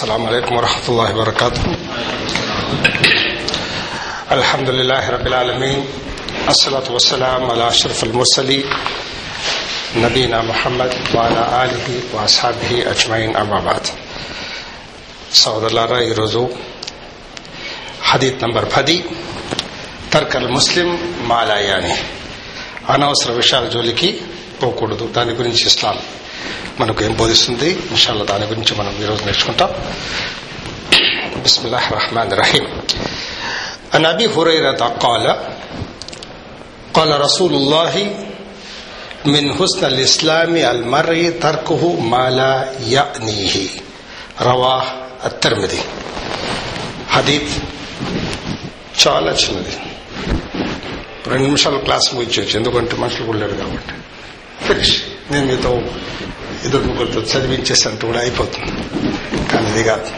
السلام 0.00 0.26
عليكم 0.26 0.56
ورحمة 0.56 0.88
الله 0.88 1.08
وبركاته 1.12 1.62
الحمد 4.32 4.68
لله 4.70 5.10
رب 5.10 5.26
العالمين 5.26 5.80
الصلاة 6.48 6.88
والسلام 6.90 7.50
على 7.50 7.68
أشرف 7.68 8.04
المرسلين 8.04 8.64
نبينا 9.96 10.42
محمد 10.42 10.92
وعلى 11.14 11.42
آله 11.64 11.86
وأصحابه 12.14 12.70
أجمعين 12.92 13.30
أما 13.36 13.60
بعد 13.60 13.84
సోదరులారా 15.36 15.96
ఈరోజు 16.10 16.40
హదీత్ 18.10 18.42
నంబర్ 18.44 18.66
పది 18.74 18.94
తర్కల్ 20.12 20.46
ముస్లిం 20.56 20.88
మాలాయాని 21.30 21.94
అనవసర 22.94 23.30
విషయాల 23.40 23.66
జోలికి 23.74 24.08
పోకూడదు 24.60 25.06
దాని 25.16 25.32
గురించి 25.40 25.64
ఇస్లాం 25.72 25.96
మనకు 26.80 27.00
ఏం 27.04 27.12
బోధిస్తుంది 27.20 27.70
ఇన్షాల్లా 27.92 28.24
దాని 28.24 28.46
గురించి 28.46 28.74
మనం 28.80 28.94
ఈరోజు 29.04 29.22
నేర్చుకుంటాం 29.28 29.70
బిస్మిల్లాహ్ 31.46 31.88
రహమాన్ 31.98 32.34
రహీం 32.42 32.66
عن 33.94 34.04
ابي 34.06 34.26
هريره 34.28 34.82
قال 35.04 35.24
قال 36.94 37.10
رسول 37.20 37.52
الله 37.54 37.94
من 39.26 39.44
حسن 39.54 39.82
الاسلام 39.86 40.54
المرء 40.74 41.20
تركه 41.44 41.82
ما 42.12 42.24
لا 42.30 42.54
يعنيه 42.86 43.56
رواه 44.40 44.84
الترمذي 45.28 45.82
హదీత్ 47.14 47.54
చాలా 49.02 49.30
చిన్నది 49.42 49.74
రెండు 51.30 51.44
నిమిషాలు 51.48 51.78
క్లాస్ 51.86 52.06
ముగించవచ్చు 52.14 52.54
ఎందుకంటే 52.60 52.94
మనుషులు 52.96 53.24
కూడా 53.28 53.38
లేరు 53.38 53.56
కాబట్టి 53.60 53.94
ఫినిష్ 54.66 54.94
నేను 55.32 55.46
మీతో 55.50 55.72
ఇద్దరు 56.63 56.83
ముగ్గురితో 56.83 57.21
చదివించేసినట్టు 57.21 58.05
కూడా 58.05 58.19
అయిపోతుంది. 58.19 58.71
కానీ 59.47 59.69
ఇది 59.69 59.83
కాదు. 59.83 60.11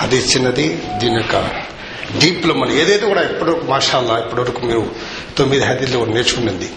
అది 0.00 0.16
చిన్నది 0.16 0.82
దీని 0.98 1.16
యొక్క 1.16 1.36
డీప్లో 2.18 2.54
మనం 2.54 2.72
ఏదైతే 2.72 3.06
కూడా 3.06 3.22
ఇప్పటివరకు 3.22 3.64
మాషాల్లా 3.64 4.18
ఇప్పటివరకు 4.18 4.66
మీరు 4.66 4.94
తొమ్మిది 5.38 5.64
హదీల్లో 5.64 6.04
నేర్చుకున్నది. 6.04 6.68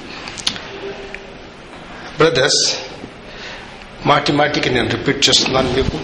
బ్రదర్స్ 2.17 2.77
మాటి 4.05 4.31
మాటికి 4.31 4.69
నేను 4.69 4.89
రిపీట్ 4.89 5.29
చేస్తున్నాను 5.29 5.71
మీకు. 5.71 5.99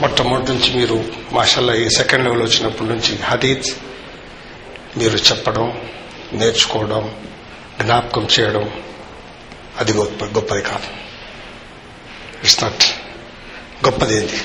మొట్టమొదటి 0.00 0.52
నుంచి 0.52 0.74
మీరు 0.74 1.04
మాషాల్లా 1.32 1.74
ఈ 1.74 1.88
సెకండ్ 1.88 2.24
లెవెల్ 2.24 2.42
వచ్చినప్పటి 2.42 2.88
నుంచి 2.88 3.18
హదీజ్ 3.22 3.74
మీరు 4.98 5.16
చెప్పడం 5.16 5.80
నేర్చుకోవడం 6.32 7.14
జ్ఞాపకం 7.82 8.28
చేయడం 8.40 8.70
అది 9.80 9.92
గొప్ప 9.92 10.24
గొప్పది 10.24 10.62
కాదు. 10.62 10.86
ఇట్స్ 12.42 12.62
నాట్ 12.62 12.84
గొప్పది 13.88 14.16
ఏంది 14.16 14.40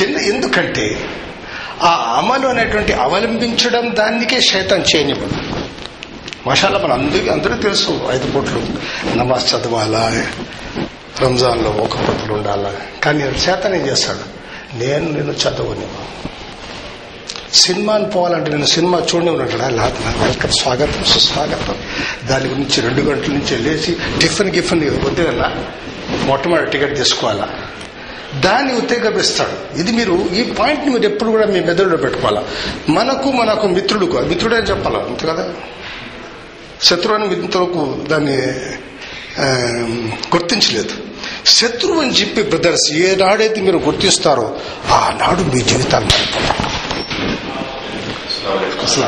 చిన్న 0.00 0.16
ఎందుకంటే 0.18 1.08
ఆ 1.82 2.14
అమలు 2.16 2.48
అనేటువంటి 2.48 2.92
అవలంబించడం 2.92 3.94
దానికే 3.94 4.40
శైతం 4.40 4.80
చేయనివ్వదు 4.80 5.66
మషాలా 6.46 6.78
మన 6.78 6.92
అందరికీ 6.92 7.28
అందరూ 7.28 7.54
తెలుసు 7.54 8.08
ఐదు 8.10 8.30
పూట్లు. 8.30 8.66
నమాజ్ 9.16 9.54
చదవాలా 9.54 10.32
రంజాన్లో 11.22 11.70
ఒక 11.70 12.08
పొద్దులు 12.08 12.32
ఉండాలా. 12.32 12.74
కానీ 13.04 13.38
శాతం 13.38 13.74
ఏం 13.74 13.86
చేస్తాడు? 13.86 14.24
నేను 14.78 15.10
నేను 15.10 15.32
చదవనివ్వను. 15.32 16.30
సినిమాని 17.54 18.04
పోవాలంటే 18.04 18.50
నేను 18.50 18.66
సినిమా 18.66 19.02
చూడని 19.14 19.30
ఉన్నట్టు 19.30 19.56
వెల్కమ్ 19.56 20.50
స్వాగతం 20.50 21.04
సుస్వాగతం. 21.04 21.74
దాని 22.26 22.48
గురించి 22.48 22.80
రెండు 22.80 23.00
గంటల 23.00 23.32
నుంచి 23.32 23.58
లేచి 23.58 23.96
టిఫిన్ 24.20 24.50
గిఫిన్ 24.50 24.90
వద్దు 24.90 25.32
మొట్టమొదటి 26.26 26.70
టికెట్ 26.70 26.96
తీసుకోవాలా? 26.96 27.48
దాన్ని 28.40 28.74
ఉత్తేజపిస్తాడు 28.74 29.80
ఇది 29.80 29.92
మీరు 29.92 30.28
ఈ 30.34 30.42
పాయింట్ 30.42 30.86
మీరు 30.86 31.02
ఎప్పుడు 31.02 31.30
కూడా 31.30 31.46
మీ 31.46 31.60
మెదడులో 31.60 31.96
పెట్టుకోవాలా? 31.96 32.44
మనకు 32.88 33.30
మనకు 33.30 33.66
మిత్రుడు 33.66 34.06
మిత్రుడే 34.06 34.56
అని 34.56 34.66
చెప్పాలా? 34.66 34.98
అంతే 34.98 35.26
కదా? 35.26 35.54
శత్రువు 36.82 37.14
అని 37.14 37.36
మిత్రులకు 37.36 37.98
దాన్ని 38.08 38.36
గుర్తించలేదు. 40.34 40.90
శత్రువు 41.46 42.00
అని 42.00 42.10
చెప్పి 42.10 42.42
బ్రదర్స్ 42.42 42.92
ఏనాడైతే 42.92 43.60
మీరు 43.60 43.78
గుర్తిస్తారో 43.78 44.56
ఆనాడు 44.90 45.42
మీ 45.42 45.60
జీవితాలు 45.60 46.04
మారిపోతారు 46.04 46.69
అసలు 48.82 49.04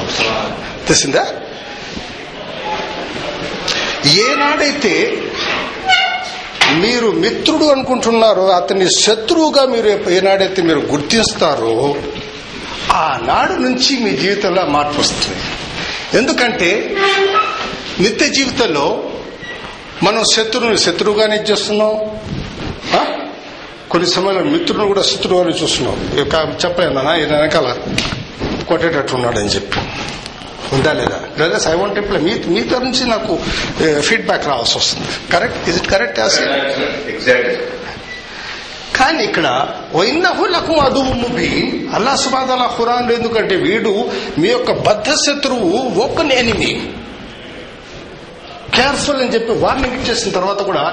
తెలిసిందా 0.86 1.26
ఏనాడైతే 4.06 5.22
మీరు 6.74 7.10
మిత్రుడు 7.10 7.64
అనుకుంటున్నారో 7.64 8.48
అతని 8.48 8.86
శత్రువుగా 9.00 9.64
మీరు 9.66 10.10
ఏనాడైతే 10.10 10.62
మీరు 10.62 10.78
గుర్తిస్తారో 10.78 11.96
ఆనాడు 12.92 13.52
నుంచి 13.52 13.98
మీ 13.98 14.10
జీవితంలో 14.10 14.66
మార్పు 14.66 15.00
వస్తుంది. 15.00 15.38
ఎందుకంటే 16.18 16.96
నిత్య 18.00 18.28
జీవితంలో 18.28 19.04
మనం 20.02 20.24
శత్రువుని 20.34 20.78
శత్రువుగానే 20.78 21.36
చేస్తున్నాం. 21.36 22.00
కొన్ని 23.90 24.10
సమయంలో 24.10 24.44
మిత్రులను 24.44 24.86
కూడా 24.86 25.02
శత్రువుగానే 25.02 25.62
చూస్తున్నాం. 25.62 25.96
చెప్పలేదన్నా 26.64 27.16
ఈయన 27.16 27.36
వెనకాల. 27.36 27.76
కొట్టేటట్టు 28.64 29.14
ఉన్నాడని 29.14 29.48
చెప్పి. 29.48 29.78
ఉందా 30.72 30.92
లేదా? 30.92 31.20
లేదా 31.38 31.70
ఐ 31.70 31.74
వాంట్ 31.74 31.98
ఇప్పుడు 31.98 32.18
మీ 32.18 32.34
మీ 32.46 32.60
తరఫు 32.60 32.84
నుంచి 32.84 33.10
నాకు 33.10 33.36
ఫీడ్బ్యాక్ 34.00 34.46
రావాల్సి 34.46 34.78
వస్తుంది. 34.78 35.32
కరెక్ట్ 35.32 35.68
ఇస్ 35.68 35.78
ఇట్ 35.78 35.88
కరెక్ట్ 35.88 36.20
కానీ 38.96 39.24
ఇక్కడ 39.24 39.68
వైన్నహు 39.94 40.44
లకు 40.44 40.74
అదువు 40.74 41.12
ముబి 41.12 41.48
అల్లా 41.94 42.16
సుబాదల 42.16 42.70
ఖురాన్ 42.78 43.10
ఎందుకంటే 43.12 43.56
వీడు 43.56 44.10
మీ 44.38 44.48
యొక్క 44.48 44.72
బద్ధ 44.72 45.10
శత్రువు 45.10 46.00
ఓపెన్ 46.00 46.32
ఎనిమి. 46.32 46.92
కేర్ఫుల్ 48.74 49.20
అని 49.22 49.32
చెప్పి 49.34 49.52
వార్నింగ్ 49.64 49.96
ఇచ్చేసిన 50.00 50.30
తర్వాత 50.38 50.60
కూడా 50.62 50.84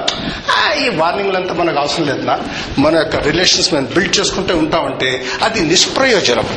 ఈ 0.83 0.89
వార్నింగ్లంతా 1.01 1.53
మనకు 1.53 1.79
అవసరం 1.79 2.05
లేదన్నా 2.07 2.35
మన 2.83 2.93
యొక్క 2.95 3.15
రిలేషన్స్ 3.27 3.69
మనం 3.73 3.85
బిల్డ్ 3.95 4.13
చేసుకుంటూ 4.19 4.53
ఉంటామంటే 4.57 5.09
అది 5.43 5.61
నిష్ప్రయోజనం. 5.71 6.47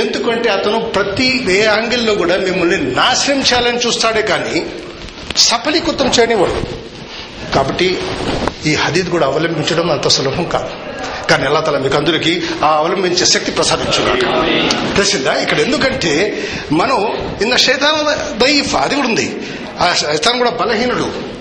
ఎందుకంటే 0.00 0.48
అతను 0.50 0.78
ప్రతి 0.96 1.28
ఏ 1.56 1.60
యాంగిల్లో 1.64 2.14
కూడా 2.14 2.36
మిమ్మల్ని 2.36 2.78
నాశనం 3.00 3.40
చేయాలని 3.40 3.80
చూస్తాడే 3.86 4.22
కానీ 4.32 4.66
సఫలీకృతం 5.36 6.10
చేయనివాడు 6.18 6.60
కాబట్టి 7.54 7.88
ఈ 8.66 8.74
హదీద్ 8.74 9.10
కూడా 9.14 9.26
అవలంబించడం 9.26 9.90
అంత 9.90 10.08
సులభం 10.08 10.44
కాదు. 10.54 10.70
కానీ 11.30 11.44
ఎలా 11.46 11.60
తల 11.60 11.78
మీకు 11.78 11.96
అందరికీ 11.96 12.32
ఆ 12.64 12.68
అవలంబించే 12.80 13.26
శక్తి 13.26 13.50
ప్రసాదించున్నాడు 13.50 14.26
తెలిసిందా? 14.96 15.32
ఇక్కడ 15.44 15.58
ఎందుకంటే 15.60 16.12
మనం 16.72 16.98
ఇన్న 17.42 17.54
శైతాన 17.56 18.16
దైఫ్ 18.44 18.74
అది 18.84 18.94
కూడా 18.94 19.08
ఉంది. 19.08 19.28
ఆ 19.80 19.92
శైతాన్ 19.92 20.38
కూడా 20.38 20.50
బలహీనుడు. 20.50 21.36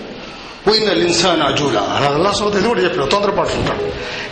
పోయిన 0.67 0.93
లిన్సాన్ 0.93 1.41
అజూలా 1.41 1.79
అలా 1.79 2.31
సోదరు 2.31 2.59
ఇది 2.59 2.67
కూడా 2.67 2.81
చెప్పాడు 2.81 3.09
తొందరపడుతుంటాడు. 3.09 3.83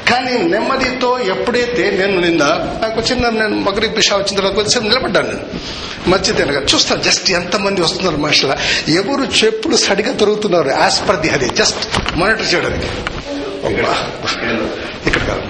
కానీ 0.10 0.38
నెమ్మదితో 0.38 1.20
ఎప్పుడైతే 1.20 1.92
నేను 1.92 2.22
నిన్న 2.22 2.44
నాకు 2.82 3.02
చిన్న 3.02 3.30
నేను 3.30 3.56
మగరి 3.56 3.90
పిషా 3.90 4.16
వచ్చిన 4.16 4.38
తర్వాత 4.38 4.54
కొంచెం 4.54 4.84
నిలబడ్డాను 4.84 5.28
నేను. 5.28 5.42
మధ్య 6.10 6.34
తినగా 6.34 6.62
చూస్తాను 6.62 7.02
జస్ట్ 7.02 7.32
ఎంతమంది 7.32 7.82
వస్తున్నారు 7.82 8.18
మనుషుల. 8.18 8.58
ఎవరు 8.90 9.46
చెప్పులు 9.46 9.76
సడిగా 9.76 10.12
దొరుకుతున్నారు? 10.12 10.70
యాజ్ 10.70 11.10
పర్ 11.10 11.20
ది 11.20 11.30
అది 11.30 11.50
జస్ట్ 11.50 12.16
మానిటర్ 12.16 12.54
చేయడానికి. 12.54 12.88
ఇక్కడ 15.08 15.28
కాదు. 15.28 15.42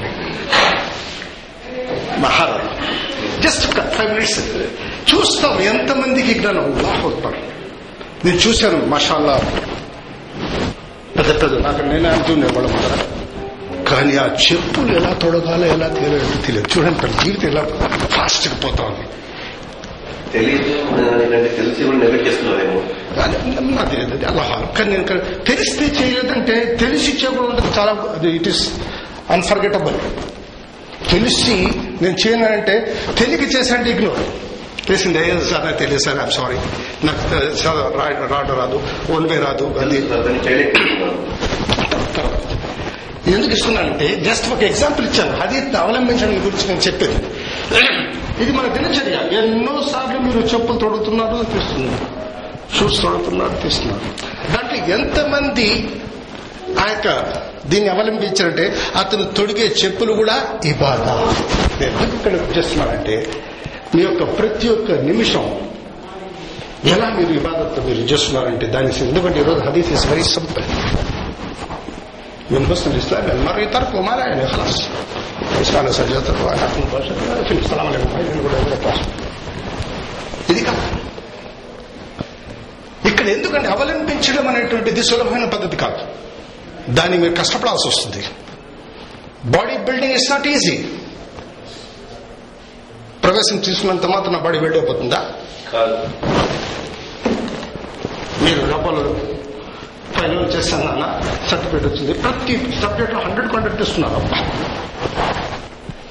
మహారా 2.19 2.69
జస్ట్ 3.39 3.71
ఫైవ్ 3.97 4.13
మినిట్స్. 4.13 4.39
చూస్తాం 5.15 5.61
ఎంతమందికి 5.61 6.33
జ్ఞానం. 6.33 6.79
లాహోత్పడు 6.83 7.52
నేను 8.25 8.37
చూశాను 8.37 8.77
మషాల్లా. 8.85 9.35
పెద్ద 11.17 11.31
పెద్ద 11.41 11.55
నాకు 11.65 11.81
నేనే 11.81 12.09
అంటుండే 12.09 12.47
వాళ్ళ 12.47 12.67
ముందర 12.69 12.93
కానీ 13.89 14.13
ఆ 14.17 14.25
చెప్పులు 14.45 14.91
ఎలా 14.97 15.11
తొడగాలో 15.13 15.65
ఎలా 15.65 15.87
తీరాలో 15.87 16.41
తెలియదు. 16.45 16.67
చూడండి 16.73 16.99
తన 16.99 17.11
జీవితం 17.23 17.47
ఎలా 17.49 17.63
ఫాస్ట్గా 18.15 18.55
పోతా 18.63 18.83
ఉంది. 18.83 19.05
నాకు 23.75 23.89
తెలియదు 23.89 24.25
అలా 24.25 24.45
కానీ 24.77 24.89
నేను 24.91 25.19
తెలిస్తే 25.47 25.85
చేయలేదంటే 25.85 26.77
తెలిసి 26.81 27.11
చేయకూడదు 27.11 27.79
చాలా 27.79 27.91
ఇట్ 28.29 28.47
ఇస్ 28.47 28.63
అన్ఫర్గెటబుల్ 29.29 29.97
తెలిసి 31.11 31.55
నేను 32.01 32.17
చేయనంటే 32.27 32.75
తెలియక 33.19 33.55
చేశానంటే 33.55 33.89
ఇగ్నోర్ 33.91 34.23
తెలిసిందే 34.87 35.21
సార్ 35.51 35.65
నాకు 35.65 35.77
తెలియదు 35.77 36.03
సార్ 36.03 36.17
ఐమ్ 36.19 36.31
సారీ 36.31 36.57
నాకు 37.07 37.23
రావడం 38.33 38.57
రాదు 38.59 38.77
వన్ 39.11 39.27
వే 39.29 39.37
రాదు 39.39 39.65
అది 39.79 39.97
ఎందుకు 43.31 43.53
ఇస్తున్నానంటే 43.53 44.07
జస్ట్ 44.15 44.47
ఒక 44.53 44.63
ఎగ్జాంపుల్ 44.63 45.05
ఇచ్చాను. 45.07 45.33
అది 45.43 45.77
అవలంబించడం 45.77 46.33
గురించి 46.45 46.67
నేను 46.67 46.79
చెప్పేది. 46.79 47.15
ఇది 48.43 48.51
మన 48.51 48.67
దినచర్య. 48.67 49.37
ఎన్నో 49.37 49.73
సార్లు 49.91 50.19
మీరు 50.19 50.39
చెప్పులు 50.47 50.77
తొడుగుతున్నారు 50.77 51.45
తీస్తున్నారు 51.53 52.05
షూస్ 52.77 53.01
తొడుగుతున్నారు 53.01 53.55
తీస్తున్నారు 53.63 54.01
దాంట్లో 54.51 54.77
ఎంతమంది 54.93 55.67
ఆ 56.79 56.85
యొక్క 56.89 57.07
దీన్ని 57.65 57.89
అవలంబించారంటే 57.89 58.65
అతను 58.95 59.23
తొడిగే 59.23 59.67
చెప్పులు 59.83 60.13
కూడా 60.13 60.35
ఇబాద. 60.65 61.05
నేను 61.81 61.97
ఎందుకు 61.97 62.15
ఇక్కడ 62.15 62.57
చేస్తున్నానంటే 62.57 63.15
మీ 63.92 64.00
యొక్క 64.02 64.22
ప్రతి 64.38 64.68
ఒక్క 64.68 64.90
నిమిషం 65.02 65.46
ఎలా 66.94 67.06
మీరు 67.10 67.32
ఇబాదత్తో 67.32 67.80
మీరు 67.88 68.08
చేస్తున్నారంటే 68.12 68.66
దానికి 68.68 69.00
ఎందుకంటే 69.04 69.38
ఈరోజు 69.40 69.60
హదీస్ 69.68 69.92
ఇస్ 69.96 70.06
వెరీ 70.12 70.26
సింపుల్ 70.34 70.66
من 72.50 72.66
حسن 72.66 72.90
الاسلام 72.90 73.24
المرء 73.30 73.64
ترك 73.66 73.94
ما 73.96 74.10
لا 74.10 74.24
يعني 74.26 74.46
خلاص 74.48 74.76
اسمعنا 75.62 75.90
سجدته 75.92 76.44
وانا 76.44 76.64
اكون 76.66 76.84
بشر 76.92 77.14
في 77.48 77.54
السلام 77.56 77.86
عليكم 77.86 78.08
عايزين 78.16 78.36
نقول 78.36 78.52
ఇది 80.50 80.60
కాదు 80.60 80.82
ఇక్కడ 83.04 83.26
ఎందుకంటే 83.28 83.68
అవలంబించడం 83.68 84.46
అనేటువంటిది 84.48 85.02
సులభమైన 85.02 85.46
పద్ధతి 85.54 85.76
కాదు 85.76 86.00
దాన్ని 86.90 87.16
మీరు 87.18 87.34
కష్టపడాల్సి 87.34 87.86
వస్తుంది 87.88 88.22
body 89.54 89.76
building 89.88 90.16
is 90.18 90.28
not 90.32 90.46
easy 90.54 90.76
ప్రవేశం 93.23 93.57
తీసుకున్నంత 93.57 94.05
మాత్రం 94.05 94.33
నా 94.33 94.39
బాడీ 94.39 94.57
అయిపోతుందా? 94.59 95.19
కాదు. 95.73 95.97
మీరు 98.43 98.61
లోపల 98.65 98.97
ఫైనల్ 100.17 100.53
చేస్తాను 100.55 100.87
అన్న 100.91 101.05
సర్టిఫికేట్ 101.49 101.85
వచ్చింది. 101.85 102.13
ప్రతి 102.13 102.53
సబ్జెక్ట్లో 102.81 103.19
హండ్రెడ్ 103.19 103.51
కాంటాక్ట్ 103.51 103.81
ఇస్తున్నారు. 103.81 104.19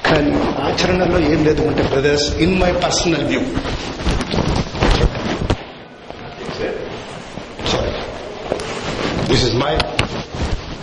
కానీ 0.08 0.32
ఆచరణలో 0.62 1.18
ఏం 1.18 1.44
లేదు 1.44 1.62
అంటే 1.62 1.82
brothers 1.82 2.34
in 2.36 2.60
my 2.60 2.72
personal 2.72 3.24
view. 3.24 3.40
Sorry 7.72 7.92
this 9.30 9.44
is 9.44 9.54
my 9.54 9.74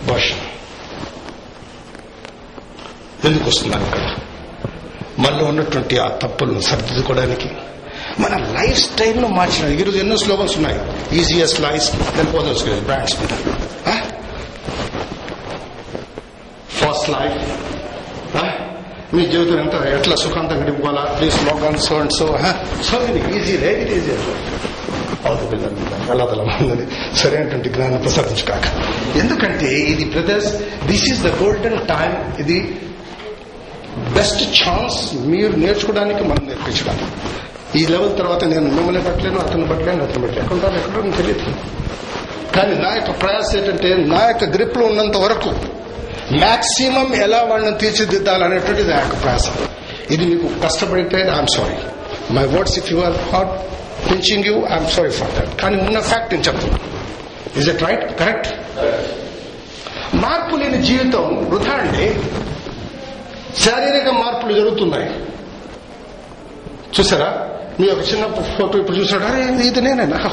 భాషన్ 0.10 0.46
ఎందుకు 3.26 3.48
వస్తున్నాను 3.50 3.86
ఇక్కడ? 3.86 4.06
మనలో 5.20 5.46
ఉన్నటువంటి 5.46 5.98
ఆ 5.98 6.08
తప్పులను 6.08 6.60
సరిదిద్దుకోవడానికి. 6.60 7.50
మన 8.20 8.34
లైఫ్ 8.60 8.80
స్టైల్ను 8.80 9.28
మార్చడం 9.28 9.72
ఈరోజు 9.72 9.98
ఎన్నో 9.98 10.18
స్లోగన్స్ 10.18 10.56
ఉన్నాయి. 10.58 10.80
ఈజియస్ట్ 11.20 11.62
లైఫ్ 11.62 12.18
దాని 12.18 12.80
బ్రాండ్స్ 12.82 13.16
మీద. 13.22 13.34
ఫస్ట్ 16.82 17.10
లైఫ్ 17.10 17.40
మీ 19.14 19.26
జీవితం 19.26 19.60
ఎంత? 19.60 19.76
ఎట్లా 20.00 20.16
సుఖాంతం 20.16 20.58
గడిపోవాలా? 20.64 21.02
Please 21.02 21.34
slogan 21.34 21.78
so 21.78 21.96
and 22.00 22.12
so 22.12 22.26
so 22.84 22.98
many 23.00 23.40
easy 23.40 23.56
rate 23.58 23.80
it 23.80 23.92
easy 23.92 24.16
అల్లాదలమందని 26.12 26.86
సరైనటువంటి 27.18 27.70
జ్ఞానం 27.70 27.98
ప్రసాదించుకాక 27.98 28.68
ఎందుకంటే 29.18 29.66
ఇది 29.66 30.06
brothers 30.06 30.52
this 30.86 31.06
is 31.12 31.22
the 31.22 31.28
golden 31.28 31.80
time 31.88 32.12
ఇది 32.40 32.58
బెస్ట్ 34.16 34.44
ఛాన్స్ 34.60 34.98
మీరు 35.32 35.54
నేర్చుకోవడానికి 35.64 36.24
మనం 36.32 36.44
నేర్పించడానికి. 36.50 37.10
ఈ 37.80 37.82
లెవెల్ 37.94 38.14
తర్వాత 38.20 38.44
నేను 38.54 38.68
మిమ్మల్ని 38.78 39.02
పట్టలేను 39.08 39.40
అతను 39.46 39.66
పట్టలేను 39.72 40.04
అతను 40.08 40.22
పట్టలేను 40.24 40.44
ఎక్కడ 40.44 40.56
ఉంటాను 40.58 40.78
ఎక్కడో 40.82 41.02
నాకు 41.08 41.18
తెలియదు. 41.22 41.52
కానీ 42.56 42.74
నా 42.84 42.92
యొక్క 43.00 43.12
ప్రయాస 43.24 43.50
ఏంటంటే 43.60 43.90
నా 44.14 44.22
యొక్క 44.30 44.46
గ్రిప్లో 44.56 44.86
ఉన్నంత 44.92 45.18
వరకు 45.26 45.52
మాక్సిమం 46.44 47.10
ఎలా 47.26 47.42
వాళ్ళని 47.52 47.78
తీర్చిదిద్దాలనేటువంటిది 47.84 48.90
నా 48.94 49.00
యొక్క 49.04 49.16
ప్రయాస. 49.24 49.48
ఇది 50.14 50.24
మీకు 50.32 50.48
కష్టపడితే 50.66 51.20
I'm 51.36 51.52
sorry 51.56 51.78
my 52.36 52.46
words 52.54 52.76
if 52.80 52.90
you 52.94 52.98
are 53.08 53.18
hurt 53.32 53.54
pinching 54.10 54.46
you 54.50 54.56
I'm 54.74 54.90
sorry 54.96 55.12
for 55.20 55.32
that 55.38 55.52
కానీ 55.62 55.78
ఉన్న 55.88 56.00
ఫ్యాక్ట్ 56.12 56.32
నేను 56.34 56.46
చెప్తున్నాను 56.48 56.88
ఇస్ 57.60 57.70
ఇట్ 57.74 57.84
రైట్ 57.88 58.06
కరెక్ట్ 58.22 58.50
మార్పు 60.24 60.56
లేని 60.62 60.80
జీవితం 60.90 61.26
వృధా 61.50 61.74
అండి. 61.82 62.08
శారీరక 63.58 64.10
మార్పులు 64.10 64.54
జరుగుతున్నాయి. 64.54 65.10
చూసారా? 67.00 67.50
మీ 67.80 67.88
ఒక 67.88 67.98
చిన్న 67.98 68.26
ఫోటో 68.28 68.80
ఇప్పుడు 68.80 68.98
చూసాడు. 68.98 69.24
అరే 69.24 69.68
ఇది 69.68 69.82
నేనేనా 69.82 70.30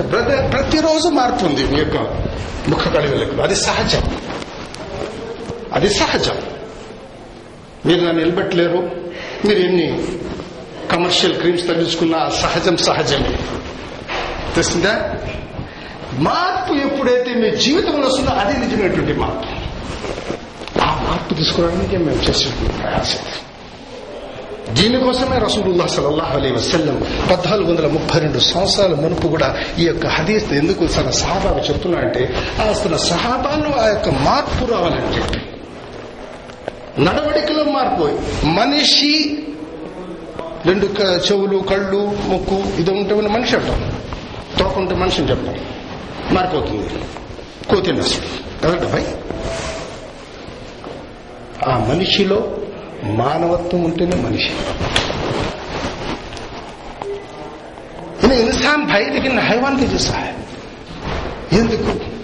బ్రదర్ 0.00 0.52
ప్రతిరోజు 0.52 1.08
మార్పు 1.08 1.44
ఉంది 1.44 1.64
మీ 1.64 1.78
యొక్క 1.78 1.96
ముఖ 2.68 2.88
కళికలకు 2.88 3.42
అది 3.42 3.56
సహజం. 3.56 4.16
అది 5.72 5.88
సహజం. 5.88 6.36
మీరు 7.86 8.00
నన్ను 8.00 8.24
నిలబెట్టలేరు. 8.24 8.90
మీరు 9.44 9.58
ఎన్ని 9.58 10.08
కమర్షియల్ 10.92 11.34
క్రీమ్స్ 11.34 11.68
తగ్గించుకున్నా 11.68 12.28
సహజం 12.28 12.76
సహజమే. 12.76 13.38
తెలిసిందా 14.54 15.16
మార్పు 16.12 16.74
ఎప్పుడైతే 16.74 17.34
మీ 17.34 17.50
జీవితంలో 17.50 18.06
వస్తుందో 18.06 18.30
అది 18.30 18.58
నిజమైనటువంటి 18.58 19.12
మార్పు. 19.12 19.64
ఆ 20.84 20.98
మార్పు 21.02 21.34
తీసుకురావడానికి 21.34 21.96
మేము 21.98 22.22
చేసినటువంటి 22.22 22.82
ప్రయాసం 22.82 23.18
దీనికోసమే 24.72 25.38
రసూలుల్లా 25.38 25.86
సలల్లాహు 25.86 26.36
అలీ 26.38 26.52
వసల్లం 26.52 27.02
పద్నాలుగు 27.30 27.70
వందల 27.70 27.86
ముప్పై 27.86 28.20
రెండు 28.20 28.38
సంవత్సరాల 28.38 28.94
మునుపు 28.94 29.28
కూడా 29.28 29.56
ఈ 29.78 29.84
యొక్క 29.84 30.06
హదీస్ 30.06 30.52
ఎందుకు 30.52 30.86
తన 30.86 31.10
సహాబాలు 31.10 31.58
చెప్తున్నాయంటే 31.58 32.22
ఆ 32.60 32.72
తన 32.84 32.96
సహాబాలు 32.96 33.80
ఆ 33.80 33.88
యొక్క 33.88 34.08
మార్పు 34.08 34.72
రావాలని 34.72 35.16
చెప్పి 35.16 35.40
నడవడికలో 37.02 37.64
మార్పు 37.64 38.04
మనిషి 38.46 39.40
రెండు 40.66 40.86
చెవులు 41.32 41.58
కళ్ళు 41.58 42.12
ముక్కు 42.28 42.80
ఇది 42.80 42.90
ఉంటే 42.90 43.14
మనిషి 43.14 43.56
అంటాం. 43.56 43.92
తోకుంటే 44.58 44.94
మనిషిని 44.94 45.30
చెప్తాం. 45.30 45.54
మారిపోతుంది 46.34 46.88
కోతి 47.70 47.90
అసలు 47.90 48.28
కదండి 48.62 49.04
ఆ 51.66 51.86
మనిషిలో 51.88 52.56
మానవత్వం 53.04 53.84
ఉంటేనే 53.84 54.16
మనిషి. 54.16 54.52
ఇన్సాన్ 58.34 58.86
భాయ్ 58.86 59.10
లేకిన్ 59.10 59.38
హైవాన్కి 59.38 59.86
జైసా 59.86 60.28
ఎందుకు? 61.52 62.14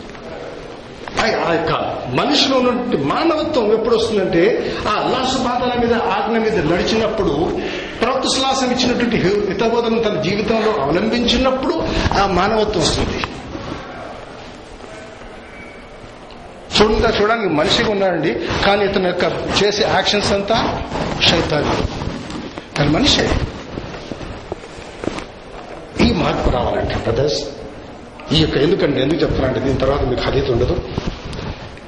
ఆ- 1.21 1.53
యొక్క 1.53 1.73
మనిషిలో 2.15 2.59
ఉన్నటువంటి 2.59 2.97
మానవత్వం 2.97 3.73
ఎప్పుడు 3.73 3.97
వస్తుందంటే 3.97 4.75
ఆ 4.89 4.93
అల్లాసు 4.93 5.39
బాధల 5.39 5.81
మీద 5.81 5.95
ఆజ్ఞ 5.95 6.39
మీద 6.39 6.73
నడిచినప్పుడు 6.73 7.59
ప్రవక్త 8.03 8.29
శ్లాసం 8.29 8.71
ఇచ్చినటువంటి 8.71 9.17
హి- 9.17 9.49
హితబోధన 9.49 9.99
తన 9.99 10.21
జీవితంలో 10.21 10.73
అవలంబించినప్పుడు 10.73 11.83
ఆ 12.23 12.27
మానవత్వం 12.27 12.83
వస్తుంది. 12.83 13.25
చూడండి 16.81 17.09
చూడడానికి 17.19 17.51
మనిషిగా 17.61 17.91
ఉన్నాడండి. 17.95 18.33
కానీ 18.67 18.83
ఇతని 18.89 19.09
యొక్క 19.13 19.25
చేసే 19.61 19.83
యాక్షన్స్ 19.97 20.33
అంతా 20.37 20.59
శైతాన్ని 21.29 21.79
కానీ 22.77 22.91
మనిషే. 22.97 23.25
ఈ 26.05 26.09
మార్పు 26.21 26.51
రావాలంటే 26.57 26.97
బ్రదర్స్ 27.07 27.41
ఈ 28.35 28.41
యొక్క 28.43 28.57
ఎందుకంటే 28.67 28.99
ఎందుకు 29.05 29.21
చెప్తున్నానంటే 29.23 29.61
దీని 29.67 29.79
తర్వాత 29.85 30.03
మీకు 30.11 30.23
హరీత 30.27 30.49
ఉండదు. 30.55 30.77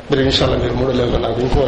మీరు 0.08 0.20
నిమిషాల 0.24 0.54
మీరు 0.62 0.74
మూడు 0.80 0.92
లెవెల్ 1.00 1.22
నాకు 1.26 1.40
ఇంకో 1.46 1.62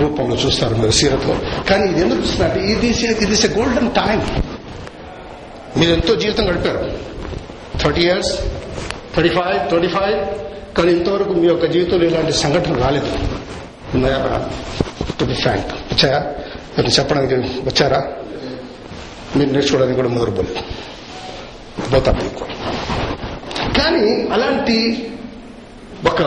రూపంలో 0.00 0.36
చూస్తారు 0.42 0.74
మీరు 0.80 0.94
సీరత్లో 0.98 1.34
కానీ 1.68 1.84
ఇది 1.92 2.00
ఎందుకు 2.04 2.20
చూస్తున్నారంటే 2.24 2.60
ఇది 2.72 2.88
ఇది 3.24 3.32
ఇస్ 3.38 3.44
ఎ 3.48 3.50
గోల్డెన్ 3.58 3.90
టైం 4.00 4.20
మీరు 5.78 5.90
ఎంతో 5.96 6.12
జీవితం 6.22 6.44
గడిపారు. 6.50 6.82
Thirty 7.82 8.02
years 8.08 8.32
thirty 9.16 9.32
five 9.38 9.58
twenty 9.70 9.90
five 9.96 10.16
కానీ 10.78 10.92
ఇంతవరకు 10.92 11.32
మీ 11.32 11.46
యొక్క 11.46 11.66
జీవితంలో 11.66 12.04
ఇలాంటి 12.04 12.32
సంఘటన 12.32 12.74
రాలేదు. 12.74 13.12
ఉన్నాయా? 13.94 14.50
టు 15.20 15.24
బి 15.24 15.32
వచ్చాయా? 15.32 16.18
మీరు 16.78 16.86
చెప్పడానికి 16.86 17.34
వచ్చారా? 17.34 18.12
మీరు 19.36 19.50
నేర్చుకోవడానికి 19.50 19.96
కూడా 19.96 20.08
మొదలు 20.08 20.30
పోలేదు. 20.30 20.60
పోతాం 21.90 22.14
మీకు 22.14 22.44
కానీ 23.80 24.28
అలాంటి 24.32 25.10
ఒక 26.06 26.22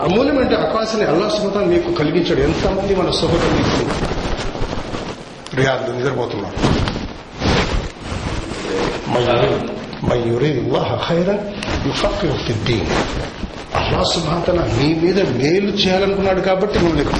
అమూల్యమైన 0.00 0.54
అవకాశాన్ని 0.56 1.10
అల్లా 1.10 1.60
మీకు 1.60 1.92
కలిగించాడు 1.92 2.40
ఎంతమంది 2.40 2.94
మన 2.94 3.10
సహోదరులు 3.10 4.12
రియాదులు 5.56 5.96
నిద్రపోతున్నారు 5.96 6.72
మయూరి 10.04 10.70
ఖైరన్ 11.08 11.54
యుఫక్కిహు 11.86 12.36
ఫిద్దీన్. 12.46 12.86
అల్లా 13.92 14.04
సుభాతన 14.10 14.60
మీ 14.76 14.86
మీద 15.00 15.18
మేలు 15.38 15.70
చేయాలనుకున్నాడు 15.80 16.40
కాబట్టి 16.40 16.76
నువ్వు 16.78 16.96
నీకు 16.98 17.12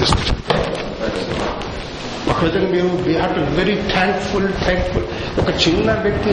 ఒక 2.31 2.39
విధంగా 2.45 2.67
మీరు 2.71 2.87
we 3.05 3.13
have 3.13 3.33
to 3.35 3.41
very 3.55 3.75
thankful 3.91 4.47
thankful 4.63 5.05
ఒక 5.39 5.49
చిన్న 5.63 5.91
వ్యక్తి 6.03 6.31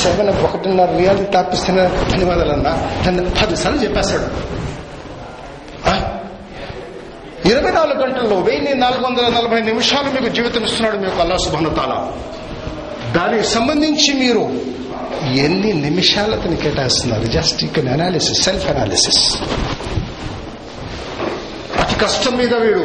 సెవెన్ 0.00 0.30
ఒకటిన్నర 0.44 0.90
రియాలిటీ 0.96 1.26
తాపిస్తున్న 1.32 1.80
ధన్యవాదాలన్నా 2.02 2.72
దాన్ని 3.04 3.24
పదిసార్లు 3.40 3.80
చెప్పేస్తాడు. 3.84 4.28
ఇరవై 7.50 7.70
నాలుగు 7.70 7.98
గంటల్లో 8.02 8.36
వెయ్యి 8.40 8.74
నాలుగు 8.76 9.02
వందల 9.04 9.26
నలభై 9.36 9.60
నిమిషాలు 9.62 10.08
మీకు 10.10 10.28
జీవితం 10.36 10.64
ఇస్తున్నాడు 10.64 10.98
మీకు 10.98 11.20
అల్లా 11.20 11.36
సుభానతాల 11.44 11.92
దానికి 13.14 13.46
సంబంధించి 13.48 14.12
మీరు 14.14 14.42
ఎన్ని 15.38 15.72
నిమిషాలు 15.82 16.32
అతను 16.34 16.56
కేటాయిస్తున్నారు? 16.56 17.26
జస్ట్ 17.28 17.64
ఇక 17.64 17.78
అనాలిసిస్ 17.88 18.42
సెల్ఫ్ 18.42 18.70
అనాలిసిస్ 18.70 19.22
అతి 21.80 21.94
కష్టం 21.94 22.36
మీద 22.36 22.54
వీడు 22.54 22.84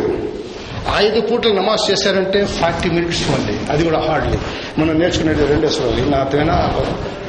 ఐదు 0.97 1.19
పూటలు 1.21 1.53
నమాజ్ 1.53 1.91
చేశారంటే 1.91 2.45
ఫార్టీ 2.59 2.89
మినిట్స్ 2.89 3.31
మళ్ళీ 3.31 3.55
అది 3.71 3.83
కూడా 3.83 3.99
హార్డ్లీ 3.99 4.37
మనం 4.79 4.99
నేర్చుకునేది 4.99 5.45
రెండే 5.45 5.69
సురాలు 5.69 6.09
నా 6.09 6.23
తేనా 6.23 6.57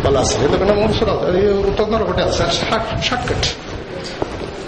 బలాసలు 0.04 0.44
ఎందుకంటే 0.44 0.74
మూడు 0.74 0.92
సురాలు 0.92 1.22
అది 1.26 1.40
తొందర 1.76 2.02
ఒకటే 2.02 2.32
సార్ 2.32 2.52
షార్ట్ 3.02 3.28
కట్ 3.28 3.48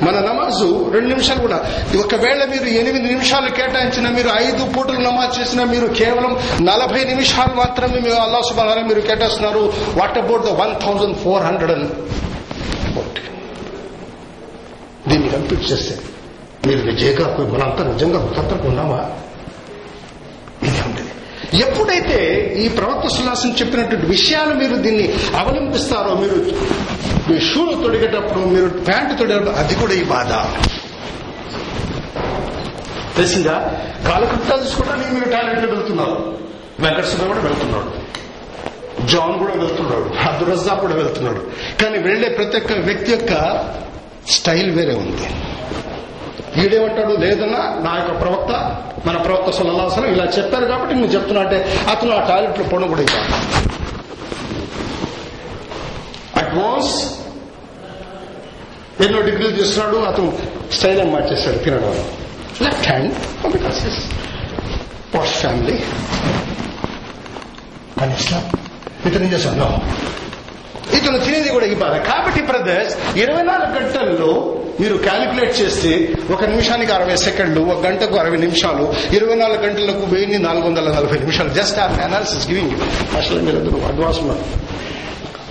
మన 0.02 0.20
నమాజు 0.20 0.90
రెండు 0.94 1.08
నిమిషాలు 1.08 1.40
కూడా. 1.40 1.58
ఒకవేళ 2.04 2.44
మీరు 2.44 2.64
ఎనిమిది 2.80 3.08
నిమిషాలు 3.08 3.50
కేటాయించిన 3.50 4.08
మీరు 4.08 4.30
ఐదు 4.44 4.64
పూటలు 4.64 5.00
నమాజ్ 5.00 5.40
చేసిన 5.40 5.64
మీరు 5.64 5.86
కేవలం 5.86 6.32
నలభై 6.66 7.04
నిమిషాలు 7.04 7.54
మాత్రమే 7.54 8.00
మీరు 8.00 8.14
అల్లా 8.14 8.40
సుబాన 8.48 8.82
మీరు 8.88 9.00
కేటాయిస్తున్నారు. 9.00 9.72
What 10.00 10.18
about 10.18 10.42
the 10.42 10.48
one 10.62 10.74
thousand 10.86 11.16
four 11.16 11.42
hundred 11.42 11.72
and 11.72 11.90
దీన్ని 15.08 15.28
కంప్లీట్ 15.28 15.72
చేస్తే 15.72 15.94
మీరు 16.66 16.80
విజయగా 16.80 17.26
మనంతా 17.52 17.82
నిజంగా 17.92 18.18
ముఖత్తరకు 18.18 18.68
ఉన్నామా? 18.68 19.00
ఎప్పుడైతే 21.54 22.54
ఈ 22.58 22.68
ప్రవక్త 22.68 23.08
సులాసం 23.08 23.50
చెప్పినటువంటి 23.50 24.06
విషయాలు 24.06 24.54
మీరు 24.54 24.76
దీన్ని 24.76 25.12
అవలంబిస్తారో 25.36 26.14
మీరు 26.14 26.34
మీ 27.30 27.40
షూలు 27.40 27.82
తొడిగేటప్పుడు 27.82 28.38
మీరు 28.38 28.68
ప్యాంటు 28.68 29.14
తొడిగేటప్పుడు 29.14 29.56
అది 29.56 29.74
కూడా 29.74 29.92
ఈ 29.92 30.02
బాధ. 30.02 30.32
తెలిసిందా? 33.16 33.80
కాలకృత్యాలు 34.06 34.62
తీసుకోవడానికి 34.62 35.12
మీరు 35.12 35.24
టాయిలెట్లో 35.24 35.74
వెళ్తున్నారు. 35.74 36.38
వెంకటసుబ్బ 36.80 37.26
కూడా 37.26 37.40
వెళ్తున్నాడు. 37.40 38.08
జాన్ 39.06 39.38
కూడా 39.38 39.52
వెళ్తున్నాడు. 39.52 40.28
అబ్దురజా 40.28 40.74
కూడా 40.74 40.94
వెళ్తున్నాడు. 40.94 41.46
కానీ 41.82 41.98
వెళ్ళే 41.98 42.28
ప్రతి 42.28 42.56
ఒక్క 42.56 42.72
వ్యక్తి 42.72 43.12
యొక్క 43.12 43.64
స్టైల్ 44.28 44.70
వేరే 44.70 44.94
ఉంది. 44.94 45.26
వీడేమంటాడు? 46.58 47.12
లేదన్నా 47.16 47.62
నా 47.80 47.92
యొక్క 47.96 48.12
ప్రవక్త 48.20 48.52
మన 49.06 49.16
ప్రవక్త 49.16 49.50
సుల్లాసనం 49.50 50.08
ఇలా 50.12 50.24
చెప్పారు 50.38 50.66
కాబట్టి 50.66 50.94
నువ్వు 50.94 51.12
చెప్తున్నా 51.14 51.42
అంటే 51.42 51.58
అతను 51.90 52.12
ఆ 52.12 52.22
టాయిలెట్లో 52.28 52.64
కూడా 52.86 53.04
అడ్వాన్స్ 56.36 56.94
ఎన్నో 59.00 59.20
డిగ్రీలు 59.20 59.54
చేస్తున్నాడు 59.58 59.98
అతను 60.04 60.30
స్టైల్ 60.72 61.00
ఏం 61.00 61.10
మార్చేశాడు 61.12 61.58
తినడం 61.58 61.94
లెఫ్ట్ 62.62 62.86
హ్యాండ్ 62.88 63.12
బికాస్ 63.52 63.80
ఫ్యామిలీ 65.40 65.76
కానీ 67.98 68.14
ఇస్లాం 68.14 68.44
ఇతను 69.06 69.24
ఏం 69.24 69.70
ఇతను 70.96 71.18
తినేది 71.18 71.48
కూడా 71.48 71.66
ఇవ్వాలి 71.66 71.98
కాబట్టి 72.10 72.40
బ్రదర్స్ 72.42 72.94
ఇరవై 73.22 73.42
నాలుగు 73.42 73.70
గంటల్లో 73.78 74.30
మీరు 74.80 74.96
క్యాలిక్యులేట్ 75.06 75.54
చేస్తే 75.60 75.92
ఒక 76.34 76.42
నిమిషానికి 76.44 76.92
అరవై 76.92 77.16
సెకండ్లు 77.16 77.60
ఒక 77.60 77.78
గంటకు 77.86 78.16
అరవై 78.16 78.36
నిమిషాలు 78.36 78.84
ఇరవై 79.16 79.34
నాలుగు 79.34 79.60
గంటలకు 79.66 80.02
వెయ్యి 80.14 80.38
నాలుగు 80.38 80.66
వందల 80.68 80.86
నలభై 80.98 81.18
నిమిషాలు. 81.18 81.50
జస్ట్ 81.50 81.78
ఆర్ 81.78 81.94
అనాలిసిస్ 82.00 82.46
గివింగ్ 82.50 82.74
అసలు 83.20 83.40
మీరు 83.46 83.56
ఎందుకు 83.56 83.80
అడ్వాన్స్ 83.90 84.18
ఉన్నారు. 84.18 84.44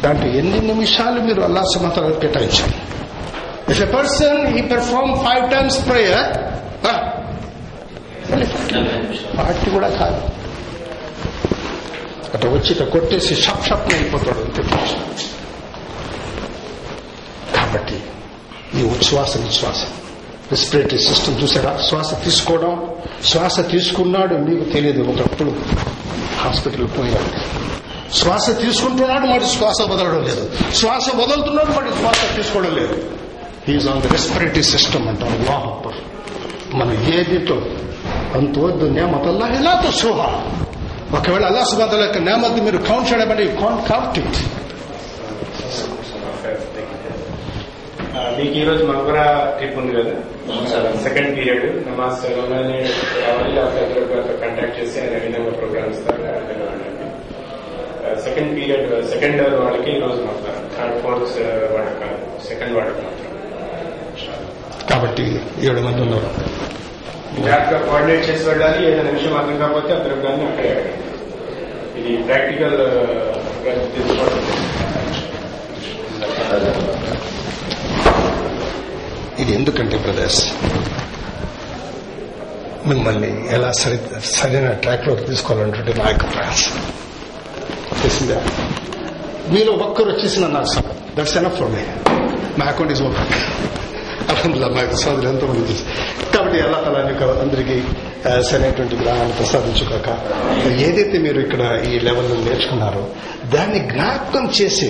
దాంట్లో 0.03 0.27
ఎన్ని 0.39 0.59
నిమిషాలు 0.71 1.19
మీరు 1.27 1.41
అల్లా 1.41 1.63
సమాధానం 1.75 2.19
కేటాయించాలి 2.23 2.77
ఇఫ్ 3.73 3.81
ఎ 3.81 3.89
పర్సన్ 3.97 4.39
ఈ 4.57 4.61
perform 4.73 5.13
five 5.25 5.45
times 5.53 5.79
prayer 5.89 6.27
party 9.37 9.69
కూడా 9.71 9.89
కాదు. 9.99 10.19
అటు 12.33 12.47
వచ్చి 12.55 12.69
ఇట్లా 12.73 12.85
కొట్టేసి 12.93 13.33
షప్ 13.45 13.63
షప్ 13.67 13.87
అయిపోతాడు 13.95 14.41
అంతే 14.45 14.61
కాబట్టి 17.55 17.97
ఈ 18.79 18.83
ఉచ్ఛ్వాస 18.93 19.31
నిశ్వాస. 19.45 19.81
రెస్పిరేటరీ 20.51 20.99
సిస్టమ్ 21.07 21.37
చూసారా? 21.41 21.71
శ్వాస 21.87 22.09
తీసుకోవడం 22.25 22.73
శ్వాస 23.29 23.55
తీసుకున్నాడు 23.71 24.35
మీకు 24.47 24.65
తెలియదు. 24.73 25.01
ఒకప్పుడు 25.11 25.51
హాస్పిటల్ 26.43 26.87
పోయినాడు 26.97 27.31
శ్వాస 28.19 28.45
తీసుకుంటున్నాడు 28.61 29.25
మరి 29.33 29.45
శ్వాస 29.55 29.79
వదలడం 29.91 30.21
లేదు. 30.29 30.43
శ్వాస 30.79 31.05
వదులుతున్నాడు 31.21 31.71
మరి 31.77 31.89
శ్వాస 31.99 32.19
తీసుకోవడం 32.37 32.73
లేదు. 32.79 32.97
Is 33.73 33.87
on 33.91 34.01
the 34.01 34.11
respiratory 34.17 34.63
system 34.73 35.07
అంటారు 35.11 35.35
అల్లాహ్ 35.39 35.67
మనం 36.79 36.95
ఏదితో 37.17 37.57
అంతవద్దు 38.37 38.85
నేమతల్లా 38.97 39.45
ఇలా 39.57 39.73
సుహ 40.01 40.19
ఒకవేళ 41.13 41.43
అల్లా 41.45 41.63
సుబాదల 41.63 42.01
యొక్క 42.01 42.17
నేమత్ 42.19 42.59
మీరు 42.65 42.77
కౌంట్ 42.87 43.07
చేయడం 43.11 43.29
అంటే 43.31 43.45
కాంట్ 43.61 43.83
కౌంట్ 43.89 44.17
ఇట్. 44.19 44.39
మీకు 48.37 48.53
ఈ 48.53 48.63
రోజు 48.63 48.83
మగరా 48.83 49.23
ట్రిప్ 49.57 49.77
ఉంది 49.77 49.93
కదా? 49.93 50.13
Second 51.03 51.37
period. 51.37 51.65
నమాజ్ 51.87 52.17
చదవగానే 52.21 52.77
రావాలి 53.21 53.53
కాంటాక్ట్ 54.41 54.79
చేసి 54.79 54.99
ఆయన 55.01 55.15
విధంగా 55.17 55.51
ప్రోగ్రామ్ 55.51 55.89
ఇస్తారు 55.89 56.23
సెకండ్ 58.23 58.51
పీరియడ్ 58.57 58.85
సెకండ్ 59.09 59.41
వాళ్ళకి 59.59 59.89
ఈ 59.91 59.99
రోజు 59.99 60.19
మాత్రం 60.21 60.55
థర్డ్ 60.77 61.01
ఫోర్త్ 61.01 61.33
వాళ్ళకి 61.73 61.97
కాదు 62.01 62.17
సెకండ్ 62.47 62.75
వాళ్ళకి 62.77 63.03
కాబట్టి 64.91 65.23
ఏడు 65.67 65.81
మంది 65.81 66.01
ఉన్నారు. 66.01 66.29
జాగ్రత్తగా 67.45 67.79
కోఆర్డినేట్ 67.85 68.25
చేసి 68.29 68.43
వెళ్ళాలి. 68.49 68.79
ఏదైనా 68.89 69.11
విషయం 69.17 69.35
అర్థం 69.39 69.57
కాకపోతే 69.57 69.91
ఆ 69.93 70.01
ప్రోగ్రామ్ 70.05 70.43
అక్కడే 70.47 70.73
ఇది 71.99 72.11
uh, 72.13 72.23
ప్రాక్టికల్ 72.27 72.77
తీసుకోవడం 73.93 74.43
ఇది 79.41 79.51
ఎందుకంటే 79.53 79.95
బ్రదర్స్ 79.97 80.41
మిమ్మల్ని 82.89 83.31
ఎలా 83.55 83.69
సరి 83.79 83.97
సరైన 84.33 84.67
ట్రాక్లోకి 84.83 85.23
తీసుకోవాలంటే 85.29 85.93
నా 85.99 86.05
యొక్క 86.09 86.25
ప్రయాసం. 86.33 86.75
తెలిసిందా? 88.01 88.37
మీలో 89.53 89.73
ఒక్కరు 89.85 90.09
వచ్చేసిన 90.13 90.47
నాకు 90.55 90.69
sir 90.73 90.87
that's 91.17 91.35
enough 91.41 91.57
for 91.59 91.71
me 91.75 91.83
నా 92.59 92.65
అకౌంట్ 92.71 92.93
ఇస్ 92.95 93.03
ఓపెన్ 93.07 93.31
అల్హమ్దుల్లా 94.31 94.69
మా 94.75 94.81
యొక్క 94.85 94.97
సోదరు 95.03 95.29
ఎంతమంది 95.33 95.65
చేసి 95.69 95.85
కాబట్టి 96.47 96.63
ఎలా 96.65 96.77
తల 96.83 96.97
అందరికీ 97.43 97.75
సరైనటువంటి 98.49 98.95
జ్ఞానాన్ని 98.99 99.33
ప్రసాదించుకోక 99.39 100.09
ఏదైతే 100.87 101.17
మీరు 101.25 101.39
ఇక్కడ 101.45 101.61
ఈ 101.89 101.93
లెవెల్లో 102.07 102.35
నేర్చుకున్నారో 102.45 103.01
దాన్ని 103.53 103.79
జ్ఞాపకం 103.91 104.45
చేసి 104.59 104.87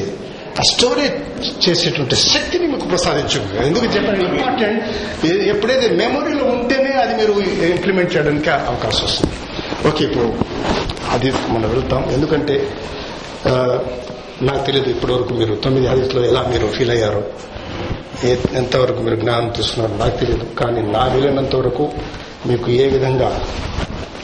ఆ 0.62 0.64
స్టోరేజ్ 0.72 1.18
చేసేటువంటి 1.66 2.16
శక్తిని 2.34 2.68
మీకు 2.74 2.86
ప్రసాదించు 2.94 3.42
ఎందుకు 3.70 3.88
చెప్పండి 3.96 4.24
ఇంపార్టెంట్ 4.30 4.84
ఎప్పుడైతే 5.54 5.88
మెమొరీలో 6.02 6.46
ఉంటేనే 6.56 6.94
అది 7.04 7.16
మీరు 7.22 7.34
ఇంప్లిమెంట్ 7.74 8.14
చేయడానికి 8.16 8.50
అవకాశం 8.72 9.04
వస్తుంది. 9.10 9.34
ఓకే 9.90 10.04
ఇప్పుడు 10.08 10.28
అది 11.16 11.30
మనం 11.56 11.68
వెళ్తాం. 11.76 12.04
ఎందుకంటే 12.18 12.56
నాకు 14.50 14.64
తెలియదు 14.70 14.90
ఇప్పటివరకు 14.96 15.34
మీరు 15.42 15.54
తొమ్మిది 15.66 15.88
హదీస్లో 15.92 16.24
ఎలా 16.32 16.44
మీరు 16.54 16.68
ఫీల్ 16.78 16.94
అయ్యారో. 16.98 17.24
ఎంతవరకు 18.26 19.02
మీరు 19.02 19.16
జ్ఞానం 19.16 19.54
చూస్తున్నారో 19.60 20.06
నాకు 20.06 20.18
తెలియదు 20.18 20.44
కానీ 20.44 20.82
నా 20.82 21.06
వీలైనంత 21.06 21.56
వరకు 21.56 21.92
మీకు 22.48 22.72
ఏ 22.72 22.88
విధంగా 22.88 23.46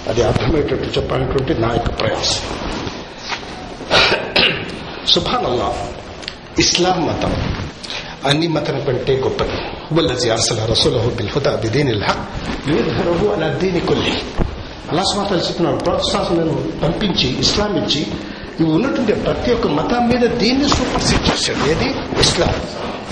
అది 0.08 0.24
అర్థమయ్యేటట్టు 0.24 1.00
చెప్పాలనేటువంటి 1.00 1.54
నా 1.54 1.68
యొక్క 1.68 2.00
ప్రయాసం. 2.00 2.40
సుభానల్లా 5.08 5.74
ఇస్లాం 6.60 7.08
మతం 7.08 7.34
అన్ని 8.26 8.48
మతం 8.48 8.86
కంటే 8.86 9.16
గొప్పది. 9.16 9.52
వల్లజి 9.94 10.30
అర్సల 10.30 10.66
రసూలహు 10.66 11.10
బిల్ 11.10 11.30
హుదా 11.30 11.56
బిదీనిల్లా 11.56 12.26
యుద్ధరహు 12.68 13.28
అలా 13.28 13.48
దీని 13.48 13.80
కొల్లి. 13.80 14.14
అలా 14.92 15.04
సుమాతలు 15.04 15.38
చెప్తున్నాను 15.38 15.78
ప్రోత్సాహం 15.78 16.74
పంపించి 16.84 17.40
ఇస్లాం 17.40 17.76
ఇచ్చి 17.78 18.08
ఇవి 18.60 18.72
ఉన్నటువంటి 18.72 19.14
ప్రతి 19.14 19.54
ఒక్క 19.54 19.68
మతం 19.68 20.10
మీద 20.10 20.30
దీన్ని 20.30 20.70
సూపర్ 20.70 21.02
సీట్ 21.02 21.22
చేశాడు. 21.22 21.70
ఏది? 21.70 22.20
ఇస్లాం. 22.20 22.54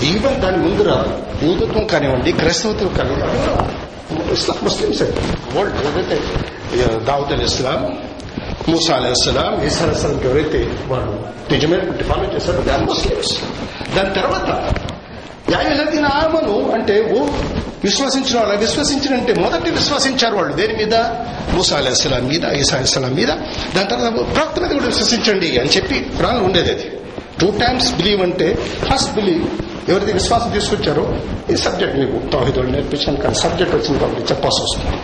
ఈవెన్ 0.04 0.40
దాని 0.40 0.56
ముందు 0.56 0.82
రాదు. 0.82 1.22
యూదత్వం 1.44 1.86
కానివ్వండి 1.86 2.32
క్రైస్తవత్వం 2.32 2.88
కానివ్వండి. 2.88 4.32
ఇస్లాం 4.32 4.58
ముస్లిమ్స్ 4.62 5.02
వరల్డ్ 5.56 5.76
ఏదైతే 5.76 6.20
దావుద్ 7.04 7.32
అల్ 7.32 7.42
ఇస్లాం 7.42 7.98
మూసా 8.68 8.94
అస్సలాం 8.94 9.66
ఈసా 9.66 9.84
అలైహిస్సలాం 9.84 10.20
ఎవరైతే 10.24 10.78
వాళ్ళు 10.86 11.26
నిజమైనటువంటి 11.52 12.04
ఫాలో 12.04 12.36
చేశారో 12.36 12.60
దాని 12.60 12.84
ముస్లిమ్స్ 12.84 13.36
దాని 13.96 14.14
తర్వాత 14.14 14.48
యాయులదీన 15.50 16.06
ఆమను 16.06 16.72
అంటే 16.72 17.14
ఓ 17.18 17.24
విశ్వసించిన 17.84 18.38
వాళ్ళు 18.38 18.56
విశ్వసించినంటే 18.56 19.34
మొదటి 19.34 19.70
విశ్వసించారు 19.70 20.36
వాళ్ళు. 20.36 20.52
దేని 20.52 20.74
మీద? 20.74 20.94
మూసా 21.52 21.76
అస్సలాం 21.76 22.28
మీద 22.28 22.44
ఈసా 22.44 22.78
అస్సలాం 22.78 23.14
మీద. 23.14 23.28
దాని 23.76 23.88
తర్వాత 23.88 24.34
ప్రవక్త 24.34 24.60
మీద 24.60 24.70
కూడా 24.70 24.86
విశ్వసించండి 24.86 25.58
అని 25.58 25.68
చెప్పి 25.68 25.98
ప్రాణం 25.98 26.44
ఉండేది 26.44 26.70
అది. 26.70 26.90
టూ 27.40 27.50
టైమ్స్ 27.50 27.94
బిలీవ్ 27.94 28.22
అంటే 28.22 28.58
ఫస్ట్ 28.92 29.14
బిలీవ్ 29.14 29.44
ఎవరైతే 29.88 30.12
విశ్వాసం 30.12 30.50
తీసుకొచ్చారో 30.50 31.18
ఈ 31.52 31.56
సబ్జెక్ట్ 31.56 31.96
మీకు 31.98 32.30
తౌహిదులు 32.30 32.70
నేర్పించాను 32.70 33.16
కానీ 33.16 33.34
సబ్జెక్ట్ 33.34 33.74
వచ్చింది 33.74 33.98
కాబట్టి 33.98 34.22
చెప్పాల్సి 34.22 34.62
వస్తుంది. 34.62 34.98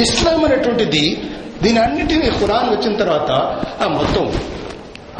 ఇస్లాం 0.00 0.44
అనేటువంటిది 0.44 1.32
దీని 1.62 1.78
అన్నిటినీ 1.78 2.30
ఖురాన్ 2.30 2.70
వచ్చిన 2.70 2.96
తర్వాత 2.96 3.30
ఆ 3.82 3.88
మొత్తం 3.88 4.32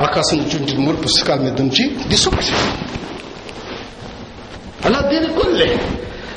ఆకాశం 0.00 0.36
నుంచి 0.36 0.78
మూడు 0.78 0.96
పుస్తకాల 0.96 1.38
మీద 1.40 1.60
నుంచి 1.60 1.96
దిశ 2.08 2.28
అలా 4.84 5.00
దీని 5.00 5.26
కొల్లే. 5.26 5.76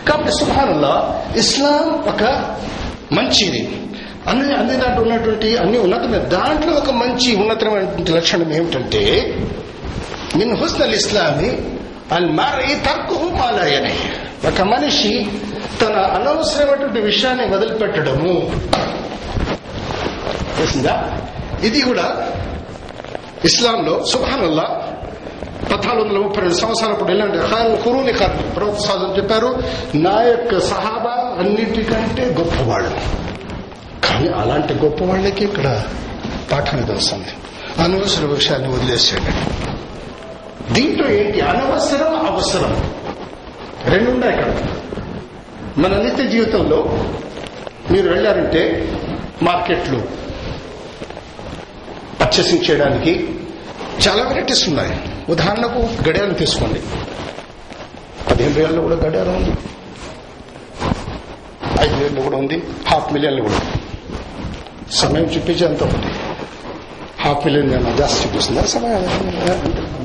కాబట్టి 0.07 0.31
సుభానంలో 0.31 1.21
ఇస్లాం 1.37 2.03
ఒక 2.07 2.23
మంచిది. 3.13 3.75
అన్ని 4.27 4.53
అన్ని 4.53 4.75
దాంట్లో 4.75 5.01
ఉన్నటువంటి 5.01 5.57
అన్ని 5.57 5.77
ఉన్నతమైన 5.77 6.17
దాంట్లో 6.17 6.73
ఒక 6.73 6.89
మంచి 6.89 7.35
ఉన్నతమైనటువంటి 7.35 8.11
లక్షణం 8.11 8.53
ఏమిటంటే 8.53 9.33
మిన్ 10.35 10.57
హుస్నల్ 10.57 10.93
ఇస్లామి 10.93 11.57
అల్ 12.11 12.31
మర్ఈ 12.31 12.75
తర్కుహు 12.75 13.29
మాలాయని 13.29 13.95
ఒక 14.47 14.61
మనిషి 14.61 15.27
తన 15.81 15.93
అనవసరమైనటువంటి 15.93 16.99
విషయాన్ని 16.99 17.45
వదిలిపెట్టడము. 17.45 18.51
తెలిసిందా? 20.57 21.17
ఇది 21.63 21.81
కూడా 21.81 22.31
ఇస్లాంలో 23.45 24.03
సుభానల్లా 24.03 24.93
పద్నాలుగు 25.71 26.07
వందల 26.07 26.17
ముప్పై 26.17 26.41
రెండు 26.41 26.55
సంవత్సరాలప్పుడు 26.55 27.11
ఎలాంటి 27.11 27.37
ఖాన్ 27.37 27.83
కురుని 27.83 28.13
ఖాన్ 28.13 28.55
ప్రవక్త 28.55 28.79
సాధన 28.79 29.13
చెప్పారు 29.17 29.63
నా 29.95 30.21
యొక్క 30.21 30.59
సహాబా 30.59 31.35
అన్నిటికంటే 31.39 32.25
గొప్పవాడు. 32.25 32.89
కానీ 34.07 34.29
అలాంటి 34.29 34.73
గొప్ప 34.73 35.03
వాళ్ళకి 35.03 35.43
ఇక్కడ 35.43 35.83
పాఠం 36.51 36.81
తెలుస్తుంది 36.81 37.27
అనవసర 37.83 38.25
విషయాన్ని 38.25 38.73
వదిలేసేయండి. 38.73 39.31
దీంట్లో 40.71 41.11
ఏంటి? 41.11 41.41
అనవసరం 41.41 42.25
అవసరం. 42.25 42.93
రెండు 43.85 44.11
ఉన్నాయి 44.11 44.35
ఇక్కడ. 44.35 44.53
మన 45.77 45.97
నిత్య 45.97 46.27
జీవితంలో 46.27 47.07
మీరు 47.91 48.09
వెళ్ళారంటే 48.09 48.91
మార్కెట్లు 49.41 50.01
పర్చేసింగ్ 52.21 52.71
చేయడానికి 52.71 53.29
చాలా 54.07 54.23
వెరైటీస్ 54.23 54.69
ఉన్నాయి. 54.69 54.91
ఉదాహరణకు 55.29 56.09
గడియారం 56.09 56.33
తీసుకోండి. 56.33 56.81
పదిహేను 58.29 58.55
వేలలో 58.55 58.81
కూడా 58.81 58.95
గడియారం 58.95 59.35
ఉంది. 59.35 59.51
ఐదు 61.81 61.95
వేలలో 61.95 62.21
కూడా 62.21 62.37
ఉంది. 62.37 62.63
హాఫ్ 62.87 63.13
మిలియన్లు 63.13 63.41
కూడా. 63.41 63.61
సమయం 64.91 65.23
చూపించేంత 65.23 65.83
ఒకటి. 65.83 66.07
హాఫ్ 67.19 67.45
మిలియన్ 67.45 67.71
నేను 67.71 67.97
జాస్తి 67.97 68.27
చూపిస్తుందా 68.27 68.65
సమయం 68.65 69.98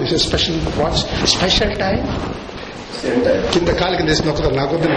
this 0.00 0.12
is 0.12 0.22
special 0.22 0.58
watch 0.78 1.00
special 1.26 1.74
time 1.76 1.98
కింద 3.52 3.68
కాలు 3.68 3.96
కింద 3.96 4.08
వేసిన 4.08 4.30
ఒకరు 4.30 4.54
నాకు 4.54 4.74
వద్దు 4.74 4.88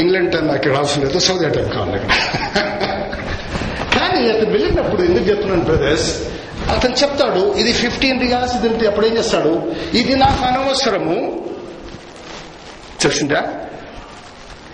ఇంగ్లాండ్ 0.00 0.32
టైం 0.32 0.46
నాకు 0.46 0.68
రావాల్సిన 0.68 1.02
లేదు. 1.04 1.18
సౌదీ 1.18 1.48
టైం 1.48 1.68
కావాలి 1.68 2.00
కానీ 3.96 4.30
అతను 4.30 4.50
వెళ్ళినప్పుడు 4.50 5.02
ఎందుకు 5.02 5.24
చెప్తున్నాను 5.28 5.62
బ్రదర్స్ 5.62 6.08
అతను 6.70 6.94
చెప్తాడు 6.94 7.54
ఇది 7.56 7.72
ఫిఫ్టీన్ 7.72 8.20
రియాస్ 8.20 8.52
ఇది 8.56 8.86
అప్పుడు 8.86 9.06
ఏం 9.06 9.16
చేస్తాడు? 9.16 9.52
ఇది 9.94 10.14
నాకు 10.14 10.44
అనవసరము. 10.44 11.16
తెలిసిందా 13.02 13.40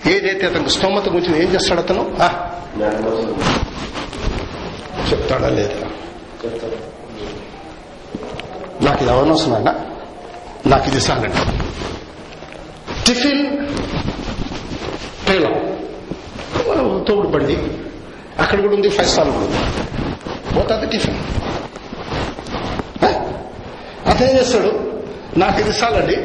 ఏదైతే 0.07 0.47
అతనికి 0.47 0.71
స్తోమత 0.71 1.09
గురించి 1.09 1.43
ఏం 1.43 1.51
చేస్తాడు 1.55 1.81
అతను? 1.81 2.03
చెప్తాడా 5.11 5.49
లేదా? 5.49 5.88
నాకు 8.89 9.01
ఇది 9.05 9.11
అవనవసరమన్నా 9.11 9.73
నాకు 10.67 10.87
ఇది 10.91 11.01
సాగండి 11.01 11.43
టిఫిన్ 13.07 13.45
పేలం 15.29 15.55
తోడు 17.09 17.29
బండి 17.29 17.57
అక్కడ 18.43 18.59
కూడా 18.61 18.75
ఉంది 18.77 18.91
ఫైవ్ 18.91 19.09
స్టార్ 19.09 19.31
కూడా 19.31 19.47
ఉంది 19.47 19.61
పోతుంది 20.55 20.87
టిఫిన్ 20.87 21.21
అదేం 24.11 24.31
చేస్తాడు 24.37 24.71
నాకు 25.37 25.59
ఇది 25.61 25.73
చాలండి 25.81 26.17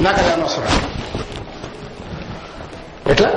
నాకు 0.00 0.18
అది 0.18 0.30
అనవసరం 0.32 0.76
ఎట్లా 3.10 3.30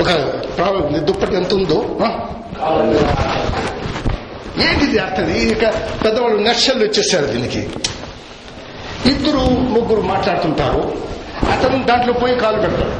ఒక 0.00 0.10
ప్రాబ్లం 0.56 1.04
దుప్పటి 1.06 1.36
ఎంత 1.36 1.52
ఉందో 1.54 1.78
ఏంటిది 4.66 4.98
అర్థం 4.98 5.28
ఇక 5.46 5.64
పెద్దవాళ్ళు 6.04 6.38
నర్సర్లు 6.42 6.84
వచ్చేసారు 6.84 7.26
దీనికి 7.26 7.62
ఇద్దరు 9.06 9.42
ముగ్గురు 9.74 10.02
మాట్లాడుతుంటారు 10.02 10.82
అతను 11.52 11.78
దాంట్లో 11.84 12.12
పోయి 12.12 12.34
కాలు 12.34 12.60
పెడతాడు 12.60 12.96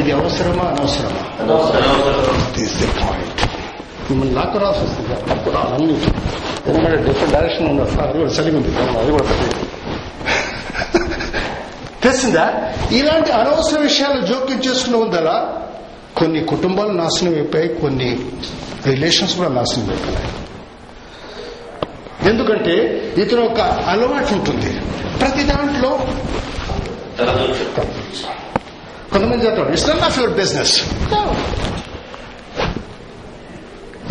ఇది 0.00 0.10
అవసరమా 0.12 0.64
అనవసరమా 0.70 1.22
పాయింట్ 3.00 3.42
మిమ్మల్ని 4.10 4.34
నాకు 4.34 4.58
రాసి 4.58 4.80
వస్తుంది 4.80 5.16
నాకు 5.28 5.50
రాదు 5.50 5.84
ఎందుకంటే 6.66 6.96
డిఫరెంట్ 7.02 7.34
డైరెక్షన్ 7.34 7.68
ఉన్నారు 7.68 8.00
అది 8.02 8.18
కూడా 8.18 8.30
చలిగి 8.30 8.58
అది 8.98 9.10
కూడా 9.10 9.26
తెలిసిందా 12.02 12.46
ఇలాంటి 12.92 13.30
అనవసర 13.32 13.78
విషయాలు 13.80 14.20
జోక్యం 14.26 14.60
చేసుకున్న 14.60 14.96
ఉందా 14.96 15.36
కొన్ని 16.18 16.40
కుటుంబాలు 16.44 16.92
నాశనం 16.92 17.34
అయిపోయాయి 17.34 17.70
కొన్ని 17.80 18.08
రిలేషన్స్ 18.86 19.34
కూడా 19.36 19.50
నాశనం 19.50 19.90
అయిపోయాయి 19.90 20.39
ఎందుకంటే 22.28 22.74
ఇతను 23.22 23.42
ఒక 23.50 23.60
అలవాటు 23.90 24.32
ఉంటుంది. 24.34 24.70
ప్రతి 25.20 25.42
దాంట్లో 25.42 25.90
కొంతమంది 29.12 29.42
చెప్తాడు 29.46 29.70
it's 29.74 29.86
none 29.90 30.02
of 30.08 30.18
your 30.18 30.34
business 30.40 30.74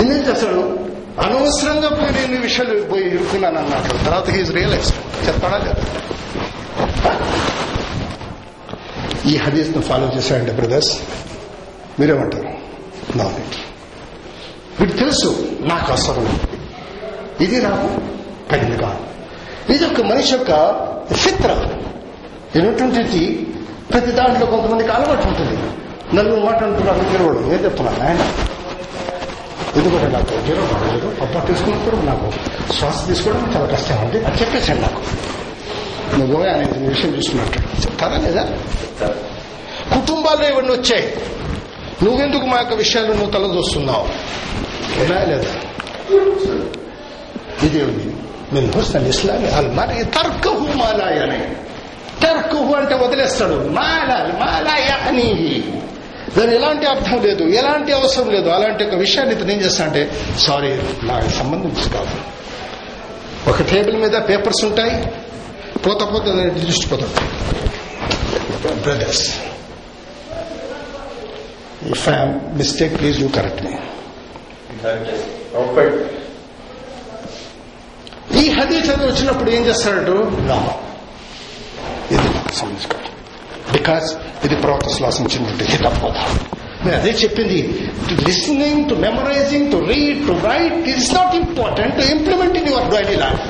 ఎందుకు 0.01 0.21
చేస్తాడు? 0.29 0.61
అనవసరంగా 1.23 1.89
పోయి 1.89 2.11
నేను 2.17 2.41
విషయాలు 2.41 2.75
పోయి 2.91 3.05
ఇరుక్కున్నాను 3.15 3.57
అన్నట్లు 3.57 3.97
తర్వాత 4.05 4.29
హీజ్ 4.35 4.51
రియలైజ్ 4.57 4.89
చెప్తాడా 5.27 5.57
లేదా? 5.65 5.83
ఈ 9.31 9.35
హదీస్ను 9.37 9.81
ఫాలో 9.89 10.07
చేశారంటే 10.15 10.53
బ్రదర్స్ 10.59 10.91
మీరేమంటారు 11.99 12.51
నా 13.17 13.25
వీడు 14.79 14.93
తెలుసు 15.01 15.29
నాకు 15.61 15.87
అవసరం 15.91 16.25
ఇది 17.41 17.61
నాకు 17.61 17.87
తగింది 18.51 18.77
కాదు 18.77 19.01
ఇది 19.73 19.85
ఒక 19.85 20.01
మనిషి 20.01 20.33
యొక్క 20.33 20.51
ఫిత్ర 21.13 21.51
ఎటువంటిది 22.55 23.47
ప్రతి 23.91 24.11
దాంట్లో 24.11 24.45
కొంతమందికి 24.45 24.89
అలవాటు 24.89 25.27
ఉంటుంది. 25.27 25.57
నలుగురు 26.15 26.41
మాట్లాడుతున్నారు 26.41 26.97
నిలబడు 26.97 27.53
ఏం 27.53 27.63
చెప్తున్నాను 27.63 28.03
ఆయన 28.03 28.21
ఎందుకంటే 29.77 30.07
నాకు 30.07 30.45
జ్వరం 30.47 30.67
రాలేదు 30.67 31.07
పప్ప 31.21 31.47
తీసుకున్నప్పుడు 31.47 31.95
నాకు 31.95 32.31
శ్వాస 32.73 33.07
తీసుకోవడం 33.07 33.53
చాలా 33.55 33.65
కష్టం 33.65 34.05
ఉంది. 34.05 34.25
అది 34.25 34.41
చెప్పేసాడు 34.41 34.79
నాకు. 34.79 35.01
నువ్వు 36.17 36.43
ఆయన 36.43 36.87
విషయం 36.87 37.17
చూసుకున్నట్టు 37.17 37.59
చెప్తారా 37.59 38.17
లేదా? 38.17 38.43
కుటుంబాల్లో 39.93 40.49
ఇవన్నీ 40.49 40.71
వచ్చాయి. 40.71 41.17
నువ్వెందుకు 42.03 42.45
మా 42.45 42.57
యొక్క 42.57 42.73
విషయాలు 42.73 43.13
నువ్వు 43.13 43.31
తలదూస్తున్నావు? 43.31 44.05
ఎలా 45.03 45.23
లేదా? 45.23 45.51
ఇది 47.63 47.83
min 48.53 48.75
హుస్న 48.75 49.07
ఇస్లామి. 49.07 49.49
అల్ 49.49 49.71
మరి 49.71 50.03
తర్కహు 50.03 50.73
మాలాయని. 50.73 51.55
తర్కహు 52.21 52.73
అంటే 52.73 52.95
వదిలేస్తాడు. 52.95 53.67
మాలా 53.67 54.99
అని 55.07 55.63
దాని 56.37 56.55
ఎలాంటి 56.55 56.85
అర్థం 56.85 57.21
లేదు. 57.23 57.43
ఎలాంటి 57.43 57.91
అవసరం 57.93 58.29
లేదు. 58.29 58.49
అలాంటి 58.49 58.83
ఒక 58.83 58.93
విషయాన్ని 58.93 59.35
ఇతను 59.35 59.51
ఏం 59.51 59.61
చేస్తా 59.61 59.85
అంటే 59.85 60.11
సారీ 60.39 60.79
నాకు 61.03 61.29
సంబంధించి 61.29 61.89
కాదు. 61.89 62.15
ఒక 63.49 63.61
టేబుల్ 63.61 63.97
మీద 63.97 64.11
పేపర్స్ 64.11 64.65
ఉంటాయి. 64.65 65.05
పోత 65.81 66.13
పోత 66.13 66.23
దృష్టిపోతాడు 66.65 67.39
brothers 68.73 69.35
if 71.91 72.09
I'm 72.09 72.57
mistake 72.57 72.99
please 72.99 73.21
you 73.21 73.27
correct 73.27 73.65
me 73.65 73.71
ఈ 78.41 78.43
హదీస్ 78.57 78.85
చదివి 78.89 79.07
వచ్చినప్పుడు 79.11 79.49
ఏం 79.57 79.63
చేస్తాడు 79.69 80.15
ఇది 82.13 82.27
నాకు 82.35 82.53
సంబంధించుకోండి 82.59 83.09
బికాస్ 83.73 84.07
ఇది 84.45 84.55
ప్రవక్త 84.63 84.89
శ్వాసించినటువంటి 84.97 85.65
హితబోధ 85.71 86.17
నేను 86.83 86.95
అదే 86.97 87.11
చెప్పింది. 87.21 87.57
To 88.07 88.13
listening 88.27 88.83
to 88.89 88.95
memorising 89.05 89.67
to 89.71 89.77
read 89.91 90.19
to 90.27 90.33
write 90.47 90.77
it 90.91 90.99
is 91.01 91.09
not 91.17 91.33
important 91.35 91.95
to 91.99 92.03
implement 92.15 92.55
in 92.59 92.69
your 92.73 92.87
daily 92.95 93.15
life 93.23 93.45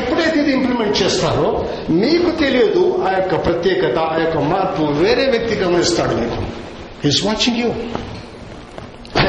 ఎప్పుడైతే 0.00 0.36
ఇది 0.42 0.52
ఇంప్లిమెంట్ 0.58 0.96
చేస్తారో 1.02 1.48
మీకు 2.02 2.30
తెలియదు 2.42 2.84
ఆ 3.06 3.10
యొక్క 3.18 3.34
ప్రత్యేకత 3.46 3.98
ఆ 4.12 4.16
యొక్క 4.24 4.38
మార్పు 4.52 4.82
వేరే 5.02 5.24
వ్యక్తి 5.34 5.54
గమనిస్తాడు 5.64 6.14
మీకు. 6.22 6.40
ఈజ్ 7.08 7.20
వాచింగ్ 7.26 7.58
యూ 7.62 7.68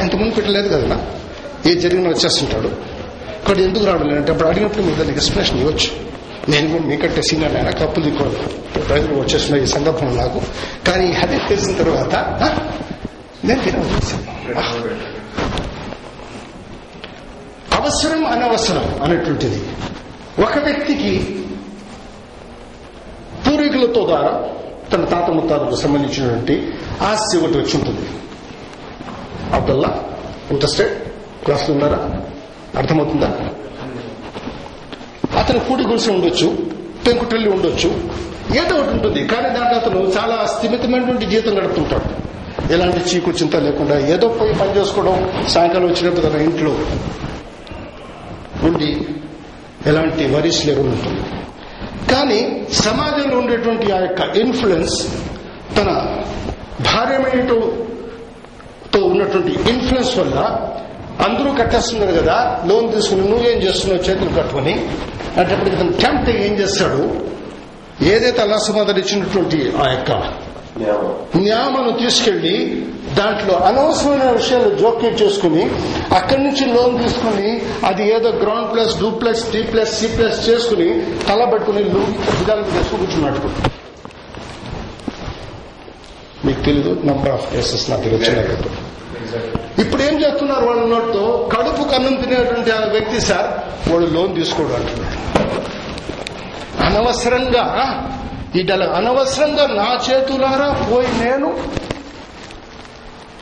ఇంతకుముందు 0.02 0.34
పెట్టలేదు 0.38 0.68
కదా 0.68 0.98
ఏ 1.70 1.74
జరిగిన 1.84 2.08
వచ్చేస్తుంటాడు. 2.08 2.70
ఇక్కడ 3.42 3.58
ఎందుకు 3.58 3.84
రావడం 3.84 4.08
లేదంటే 4.08 4.30
అప్పుడు 4.32 4.48
అడిగినప్పుడు 4.48 4.82
మీరు 4.82 4.96
దానికి 4.96 5.18
ఎక్స్ప్రెషన్ 5.18 5.58
ఇవ్వచ్చు. 5.60 5.88
నేను 6.48 6.66
కూడా 6.72 6.84
మీకంటే 6.84 7.22
సీనియర్ 7.22 7.56
అయినా 7.56 7.70
కప్పులు 7.70 8.04
దిక్కోవాలి 8.04 8.38
ప్రజలు 8.88 9.14
వచ్చేసిన 9.20 9.56
ఈ 9.56 9.66
సందర్భం 9.66 10.16
నాకు. 10.16 10.40
కానీ 10.86 11.06
అదే 11.22 11.38
తెలిసిన 11.48 11.72
తర్వాత 11.82 12.14
నేను 13.44 13.60
తినవలసింది 13.62 14.28
అవసరం 17.78 18.26
అనవసరం 18.26 19.02
అనేటువంటిది. 19.02 19.60
ఒక 20.42 20.56
వ్యక్తికి 20.64 21.12
పూర్వీకులతో 23.44 24.00
ద్వారా 24.06 24.32
తన 24.92 25.04
తాత 25.04 25.30
ముత్తాతకు 25.30 25.76
సంబంధించినటువంటి 25.84 26.54
ఆస్తి 27.02 27.38
ఒకటి 27.38 27.58
వచ్చి 27.58 27.74
ఉంటుంది. 27.78 28.06
అబ్దుల్లా 29.56 29.90
ఇంట్రెస్టెడ్? 30.50 30.92
క్లాస్లో 31.44 31.74
ఉన్నారా? 31.74 32.00
అర్థమవుతుందా? 32.78 33.30
అతను 35.40 35.58
కూడి 35.58 35.82
గుడిసి 35.82 36.10
ఉండొచ్చు 36.10 36.48
పెంకుటిల్లి 37.06 37.48
ఉండొచ్చు 37.50 37.88
ఏదో 38.58 38.74
ఒకటి 38.76 38.90
ఉంటుంది. 38.90 39.20
కానీ 39.32 39.48
దాంట్లో 39.56 39.76
అతను 39.80 40.00
చాలా 40.16 40.36
స్థిమితమైనటువంటి 40.56 41.26
జీవితం 41.26 41.58
గడుపుతుంటాడు. 41.58 42.08
ఎలాంటి 42.72 43.00
చీకు 43.10 43.30
చింత 43.30 43.56
లేకుండా 43.56 43.98
ఏదో 44.14 44.28
పోయి 44.28 44.54
పని 44.54 44.72
చేసుకోవడం 44.76 45.16
సాయంకాలం 45.48 45.86
వచ్చినప్పుడు 45.88 46.26
తన 46.26 46.40
ఇంట్లో 46.40 46.72
ఉండి 48.68 48.90
ఎలాంటి 49.86 50.24
వరీస్ 50.34 50.66
లేకుండా 50.66 50.90
ఉంటుంది. 50.90 51.22
కానీ 52.12 52.66
సమాజంలో 52.72 53.36
ఉండేటువంటి 53.38 53.92
ఆ 53.92 53.98
యొక్క 53.98 54.36
ఇన్ఫ్లుయెన్స్ 54.36 54.96
తన 55.76 55.90
భార్యమైనటు 56.92 57.56
ఉన్నటువంటి 58.98 59.52
ఇన్ఫ్లుయెన్స్ 59.70 60.18
వల్ల 60.18 60.38
అందరూ 61.18 61.52
కట్టేస్తున్నారు 61.52 62.12
కదా 62.12 62.62
లోన్ 62.66 62.92
తీసుకుని 62.92 63.28
నువ్వేం 63.28 63.58
చేస్తున్నావు? 63.58 64.02
చేతులు 64.02 64.30
కట్టుకొని. 64.40 64.74
అటప్పటికి 65.40 65.76
తను 65.76 65.92
టెంప్ట్ 65.92 66.30
ఏం 66.30 66.54
చేస్తాడు? 66.60 67.02
ఏదైతే 68.02 68.42
అల్లా 68.42 68.58
సుమాదర్ 68.58 68.98
ఇచ్చినటువంటి 68.98 69.72
ఆ 69.82 69.90
యొక్క 69.90 70.12
న్యామను 71.36 71.92
తీసుకెళ్ళి 71.92 72.84
దాంట్లో 73.14 73.54
అనవసరమైన 73.54 74.30
విషయాలు 74.30 74.74
జోక్యం 74.74 75.14
చేసుకుని 75.14 75.62
అక్కడి 76.16 76.42
నుంచి 76.42 76.64
లోన్ 76.66 77.02
తీసుకుని 77.02 77.60
అది 77.86 78.02
ఏదో 78.14 78.28
ground 78.28 78.72
plus 78.72 79.00
do 79.00 79.10
plus 79.10 79.52
T 79.52 79.62
plus 79.62 80.00
C 80.00 80.06
plus 80.06 80.48
చేసుకుని 80.48 80.88
తలబెట్టుకుని 81.28 81.82
విధాలు 81.82 82.64
చేసుకుని 82.76 83.06
కూర్చున్నట్టు 83.06 83.50
మీకు 86.46 86.60
తెలీదు? 86.62 87.00
నంబర్ 87.04 87.32
ఆఫ్ 87.32 87.52
కేసెస్ 87.52 87.90
నాకు 87.90 88.02
వచ్చినట్టు 88.02 88.70
ఇప్పుడు 89.78 90.02
ఏం 90.02 90.22
చేస్తున్నారు 90.22 90.66
వాళ్ళ 90.66 90.86
నోటితో 90.86 91.48
కడుపు 91.52 91.82
కన్నం 91.84 92.14
తినేటువంటి 92.14 92.70
ఆ 92.70 92.78
వ్యక్తి 92.78 93.20
సార్ 93.20 93.48
వాళ్ళు 93.92 94.06
లోన్ 94.06 94.34
తీసుకోడు 94.34 94.74
అంటున్నాడు 94.74 95.18
అనవసరంగా 96.84 97.64
ఇటల 98.54 98.82
అనవసరంగా 98.94 99.66
నా 99.66 100.00
చేతులారా 100.10 100.72
పోయి 100.90 101.08
నేను 101.24 101.48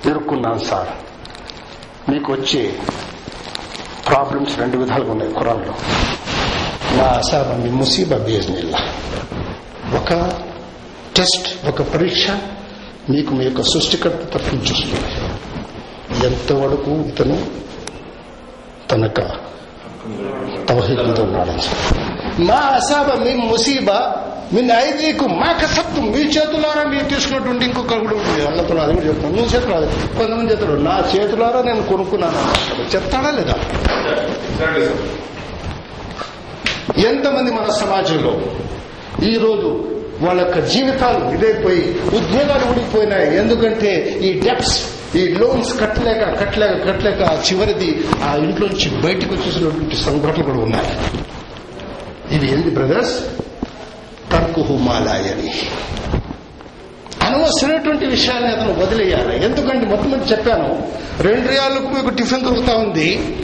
ఇరుక్కున్నాను 0.07 0.59
సార్. 0.59 0.91
మీకు 2.09 2.33
వచ్చే 2.33 2.75
ప్రాబ్లమ్స్ 4.07 4.59
రెండు 4.59 4.79
విధాలుగా 4.79 5.13
ఉన్నాయి 5.13 5.33
ఖురాన్లో. 5.33 5.75
నా 6.97 7.05
అసాబ 7.05 7.53
మీ 7.63 7.71
ముసీబా 7.71 8.17
బేజ్నిల్లా 8.17 8.79
ఒక 9.97 10.13
టెస్ట్ 11.17 11.69
ఒక 11.69 11.83
పరీక్ష 11.83 12.27
మీకు 13.11 13.35
మీ 13.35 13.45
యొక్క 13.45 13.63
సృష్టికర్త 13.63 14.33
తరఫు 14.33 14.57
ఎంతవరకు 16.25 17.05
ఇతను 17.09 17.47
తనక 18.91 19.21
తవహీదంతో 20.69 21.23
ఉన్నాడని 21.23 21.63
మా 22.45 22.55
అసాబ 22.55 23.25
మీ 23.25 23.35
ముసీబా 23.35 24.25
మీ 24.53 24.71
ఐదీకు 24.77 25.27
మా 25.27 25.53
కసత్తు 25.53 26.01
మీ 26.01 26.19
చేతులారా 26.19 26.85
మీరు 26.85 27.05
తీసుకున్నటువంటి 27.05 27.65
ఇంకొక 27.65 27.87
కూడా 27.87 28.15
ఉంది. 28.15 28.47
అది 28.47 28.67
కూడా 28.67 29.09
చెప్తాను. 29.09 29.33
మీ 29.33 29.41
చేతులు 29.41 29.75
అది. 29.75 29.87
కొంతమంది 30.19 30.53
చేతులు 30.53 30.81
నా 30.81 31.05
చేతులారా 31.17 31.63
నేను 31.63 31.83
కొనుక్కున్నాను 31.83 32.41
చెప్తాడా 32.95 33.31
లేదా? 33.31 33.57
ఎంతమంది 37.09 37.53
మన 37.53 37.71
సమాజంలో 37.71 38.33
ఈరోజు 39.23 39.69
వాళ్ళ 40.21 40.41
యొక్క 40.41 40.59
జీవితాలు 40.59 41.35
ఇదైపోయి 41.35 42.01
ఉద్యోగాలు 42.17 42.71
ఊడిపోయినాయి. 42.71 43.37
ఎందుకంటే 43.37 44.19
ఈ 44.23 44.41
డెప్స్ 44.41 45.00
ఈ 45.15 45.29
లోన్స్ 45.29 45.81
కట్టలేక 45.81 46.41
కట్టలేక 46.41 46.87
కట్టలేక 46.87 47.23
ఆ 47.23 47.43
చివరిది 47.53 48.05
ఆ 48.25 48.35
ఇంట్లోంచి 48.35 48.91
బయటకు 49.01 49.35
వచ్చేసినటువంటి 49.35 49.97
సంఘటనలు 49.97 50.43
కూడా 50.43 50.59
ఉన్నాయి. 50.59 50.99
ఇది 52.35 52.53
ఏంది 52.53 52.71
బ్రదర్స్? 52.71 53.21
తర్కుహు 54.33 54.73
మాలాయని. 54.73 55.53
అనవసరమైనటువంటి 57.23 58.07
విషయాన్ని 58.07 58.51
అతను 58.51 58.73
వదిలేయాలి. 58.73 59.45
ఎందుకంటే 59.45 59.87
మొత్తం 59.87 60.11
మీద 60.11 60.33
చెప్పాను. 60.33 60.93
రెండు 61.21 61.49
రియాలకు 61.49 61.89
మీకు 61.89 62.09
టిఫిన్ 62.09 62.43
దొరుకుతా 62.43 62.75
ఉంది. 62.75 63.39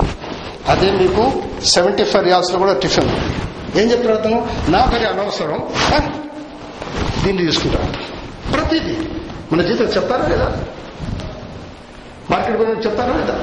అదే 0.68 0.90
మీకు 0.90 1.42
సెవెంటీ 1.64 2.04
ఫైవ్ 2.04 2.24
రియాల్స్లో 2.24 2.58
కూడా 2.58 2.74
టిఫిన్. 2.74 3.08
ఉంది. 3.08 3.82
ఏం 3.82 3.90
చెప్తారు 3.90 4.14
అతను? 4.14 4.48
నాకు 4.68 4.94
అది 4.94 5.06
అనవసరం. 5.06 5.60
దీన్ని 7.24 7.46
తీసుకుంటాను. 7.46 7.92
ప్రతిదీ. 8.52 8.94
మన 9.52 9.62
జీతం 9.62 9.84
చెప్తారా 9.84 10.28
లేదా? 10.28 10.64
మార్కెట్ 12.30 12.56
పోయిన 12.58 12.80
చెప్తారా 12.86 13.12
లేదా? 13.18 13.34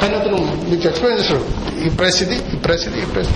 కానీ 0.00 0.14
అతను 0.18 0.38
మీకు 0.70 0.84
ఎక్స్ప్లెయిన్ 0.88 1.18
చేస్తాడు 1.20 1.46
ఈ 1.86 1.88
ప్రైస్ 1.98 2.18
ఇది 2.24 2.36
ఈ 2.54 2.58
ప్రైస్ 2.66 2.84
ఇది 2.88 2.98
ఈ 3.02 3.08
ప్రైస్. 3.14 3.32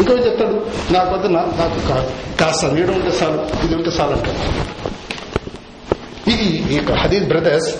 ఇంకో 0.00 0.12
చెప్తాడు? 0.26 0.56
నాకు 0.94 1.10
వద్ద 1.14 1.26
నాకు 1.26 1.52
కాస్త 2.40 2.72
నీడ 2.76 2.90
ఉంటే 2.90 3.12
చాలు 3.20 3.40
ఇది 3.64 3.74
ఉంటే 3.78 3.90
చాలు 3.98 4.12
అంటాడు. 4.16 4.40
ఇది 6.32 6.48
ఈ 6.72 6.76
యొక్క 6.76 6.92
హదీద్ 7.02 7.28
బ్రదర్స్ 7.28 7.70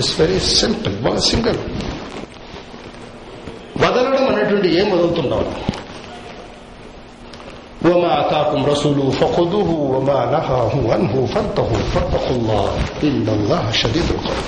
ఇస్ 0.00 0.10
వెరీ 0.20 0.38
సింపుల్. 0.38 0.94
బాగా 1.06 1.20
సింగిల్. 1.30 1.60
వదలడం 3.82 4.24
అనేటువంటి 4.28 4.68
ఏం 4.80 4.86
వదులుతున్నాడు 4.94 5.50
وما 7.83 8.11
أتاكم 8.21 8.61
رسوله 8.65 9.09
فخذوه 9.11 9.69
وما 9.93 10.19
نهاه 10.27 10.73
عنه 10.89 11.13
فانتهوا 11.25 11.81
فاتقوا 11.93 12.35
الله 12.37 12.65
إن 13.03 13.25
الله 13.29 13.63
شديد 13.73 14.07
العقاب 14.09 14.41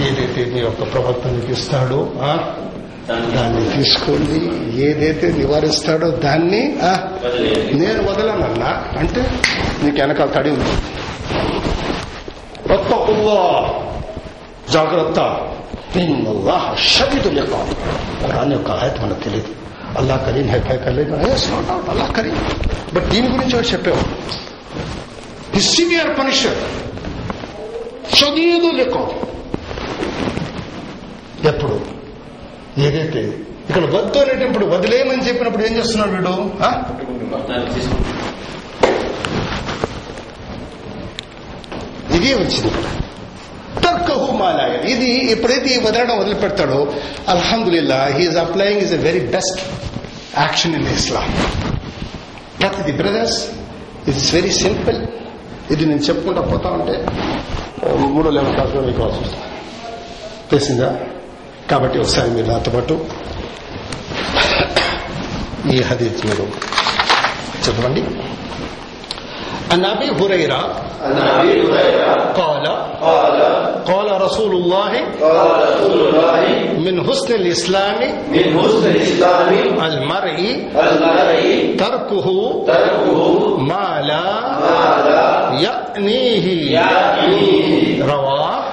ఏదైతే 0.00 0.40
మీ 0.52 0.60
యొక్క 0.60 0.82
ప్రవర్తనకి 0.92 1.50
ఇస్తాడో 1.52 1.98
ఆ, 2.22 2.30
దాన్ని 3.34 3.64
తీసుకోండి 3.74 4.38
ఏదైతే 4.80 5.26
నివారిస్తాడో 5.38 6.08
దాన్ని 6.24 6.60
ఆ, 6.82 6.92
నేను 7.80 8.00
వదలనన్నా 8.08 8.70
అంటే 9.00 9.22
నీకు 9.82 9.96
వెనకాల 10.00 10.28
తడి 10.36 10.50
ఉంది 10.56 10.74
వత్తకుల్లా 12.70 13.40
జాగ్రత్త 14.72 15.18
ఇన్నల్లాహ 16.00 16.64
షదీదుల్ 16.90 17.40
ఇకాబ్ 17.42 17.70
ఖురాన్ 18.20 18.52
యొక్క 18.52 18.70
ఆయత 18.78 18.96
మనకు 19.04 19.22
తెలియదు 19.24 19.50
అల్లా 19.99 20.15
కరీం 20.25 20.47
హై 20.53 20.59
ఫై 20.67 20.77
కరీం 20.85 21.13
అల్లా 21.91 22.07
కరీం. 22.17 22.35
బట్ 22.95 23.07
దీని 23.13 23.27
గురించి 23.27 23.55
వాడు 23.55 23.67
చెప్పావు 23.67 24.01
ది 25.53 25.61
సివియర్ 25.73 26.19
పనిషర్ 26.19 26.59
షదీదుల్ 28.17 28.77
లెక్క 28.79 28.97
ఎప్పుడు? 31.51 31.75
ఏదైతే 32.85 33.21
ఇక్కడ 33.69 33.83
వద్దు 33.95 34.19
అనేటప్పుడు 34.19 34.65
వదిలేయమని 34.65 35.23
చెప్పినప్పుడు 35.27 35.63
ఏం 35.63 35.73
చేస్తున్నాడు 35.77 36.11
వీడు? 36.11 36.33
ఇదే 42.15 42.33
వచ్చింది. 42.41 42.71
ఇక్కడ 42.71 42.85
తర్కహు 43.85 44.31
మాలాయ 44.41 44.73
ఇది 44.91 45.09
ఎప్పుడైతే 45.31 45.69
ఈ 45.75 45.77
వదలడం 45.77 46.19
వదిలిపెడతాడో 46.19 46.79
అల్హమ్దుల్లా 47.33 47.99
he is 48.17 48.37
applying 48.45 48.81
is 48.85 48.93
a 48.93 49.01
very 49.07 49.19
best 49.35 49.61
action 50.37 50.75
in 50.75 50.87
Islam 50.87 51.27
ప్రతిది 52.59 52.91
బ్రదర్స్ 52.91 53.39
ఇట్స్ 54.09 54.29
వెరీ 54.35 54.51
సింపుల్ 54.63 54.99
ఇది 55.71 55.85
నేను 55.85 56.03
చెప్పుకుంటా 56.07 56.41
పోతా 56.41 56.69
ఉంటే 56.69 56.95
మూడో 58.13 58.29
లెవెల్ 58.29 58.53
క్లాస్లో 58.53 58.81
మీకు 58.81 58.97
కావాల్సి 58.97 59.21
వస్తుంది 59.21 59.47
తెలిసిందా? 60.51 60.89
కాబట్టి 61.71 61.97
ఒకసారి 61.99 62.29
మీరు 62.31 62.47
నాతో 62.47 62.71
పాటు 62.71 62.95
ఈ 65.73 65.81
హదీత్ 65.81 66.21
మీరు 66.25 66.45
చెప్పండి. 67.65 68.01
عن 69.75 69.85
ابي 69.85 70.09
هريره 70.23 70.71
عن 71.03 71.17
ابي 71.17 71.61
هريره 71.61 72.31
قال. 72.31 72.67
قال. 73.01 73.41
قال 73.85 74.21
رسول 74.21 74.51
الله 74.55 74.91
قال 75.21 75.49
رسول 75.67 75.99
الله 76.07 76.39
من 76.79 77.03
حسن 77.03 77.35
الاسلام. 77.35 77.99
من 78.31 78.59
حسن 78.59 78.89
الاسلام. 78.89 79.53
المرء 79.83 80.39
المرء 80.75 81.75
تركه 81.77 82.27
تركه 82.67 83.57
ما 83.57 84.01
لا 84.07 84.25
ما 84.63 84.79
لا 85.07 85.25
يأنيه 85.59 86.71
يعنيه 86.71 88.03
رواه 88.05 88.64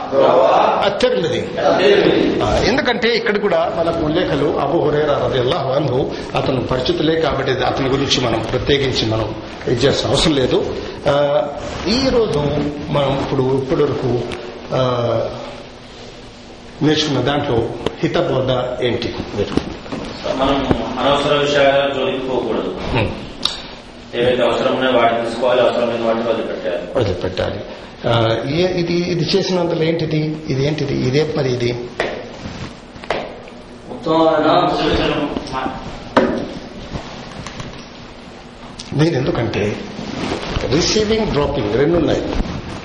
అత్తిర్మిది 0.86 1.40
ఎందుకంటే 2.66 3.08
ఇక్కడ 3.16 3.36
కూడా 3.38 3.60
మనకు 3.78 4.00
ఉల్లేఖలు 4.04 4.48
అబు 4.58 4.78
హురేరా 4.78 5.16
అతను 6.36 6.60
పరిచితులే 6.66 7.14
కాబట్టి 7.20 7.52
అతని 7.64 7.88
గురించి 7.88 8.20
మనం 8.20 8.40
ప్రత్యేకించి 8.50 9.06
మనం 9.06 9.28
ఇది 9.66 9.80
చేసిన 9.84 10.10
అవసరం 10.10 10.34
లేదు. 10.34 10.58
ఈ 11.88 12.00
రోజు 12.08 12.40
మనం 12.90 13.12
ఇప్పుడు 13.22 13.44
ఇప్పటి 13.60 13.82
వరకు 13.82 14.10
నేర్చుకున్న 16.82 17.20
దాంట్లో 17.22 17.56
హితబోధ 18.02 18.50
ఏంటి? 18.82 19.08
మనం 20.38 20.56
అనవసర 20.98 21.34
విషయాలు 21.36 21.92
జోలికి 21.94 22.24
అవసరం 24.42 24.74
వాటిని 24.96 25.20
తీసుకోవాలి 25.26 25.60
అవసరం 25.60 25.86
లేని 25.90 26.04
వాటిని 26.06 26.26
వదిలిపెట్టాలి 26.28 26.80
వదిలిపెట్టాలి. 26.96 27.60
ఏ- 28.48 28.80
ఇది 28.80 28.92
ఇది 28.92 29.36
చేసినందులో 29.36 29.82
ఏంటిది? 29.82 30.36
ఇది 30.48 30.66
ఏంటిది 30.66 30.94
ఇదే. 30.94 31.34
మరి 31.36 31.52
ఇది 31.52 31.88
నేను 38.92 39.16
ఎందుకంటే 39.16 39.76
రిసీవింగ్ 40.70 41.26
డ్రాపింగ్ 41.26 41.74
రెండు 41.74 41.96
ఉన్నాయి. 41.96 42.22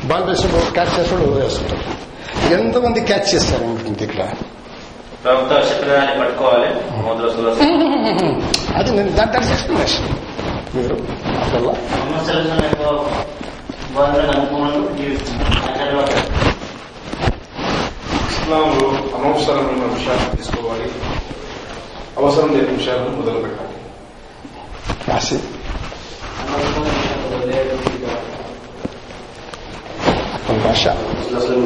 బాల్ 0.06 0.24
వేసినప్పుడు 0.24 0.72
క్యాచ్ 0.72 1.00
చేసినప్పుడు 1.00 1.32
వదిలేస్తుంటారు 1.32 2.08
ఎంతమంది 2.54 3.02
క్యాచ్ 3.02 3.36
చేస్తారు 3.36 3.64
ఉంటుంది 3.64 4.04
ఇక్కడ 4.04 4.22
పట్టుకోవాలి. 6.20 6.70
అది 8.76 8.92
నేను 8.92 9.10
దాని 9.10 9.32
దాని 9.32 9.52
ఎక్స్ప్లెనేషన్ 9.52 10.06
మీరు 10.78 10.94
అప్పల్లా 11.38 11.74
అనుకున్నాను 14.06 14.98
జీవిస్తున్నాను. 14.98 15.58
ఇస్లాంలో 18.28 18.90
అనవసరమైన 19.18 19.94
విషయాలను 19.94 20.36
తీసుకోవాలి. 20.36 20.92
అవసరం 22.18 22.48
లేని 22.48 22.78
విషయాలను 22.78 23.10
మొదలు 23.10 23.40
పెట్టాలి 23.40 23.68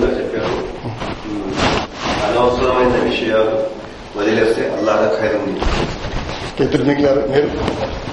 చెప్పారు. 0.06 0.54
అనవసరమైన 2.28 3.04
విషయాలు 3.04 3.68
వదిలేస్తే 4.20 4.76
అల్లాహ 4.78 5.22
ఖైరం 5.22 5.62
ఇద్దరు 6.60 6.84
మిగిలారు 6.84 7.22
మీరు? 7.22 7.46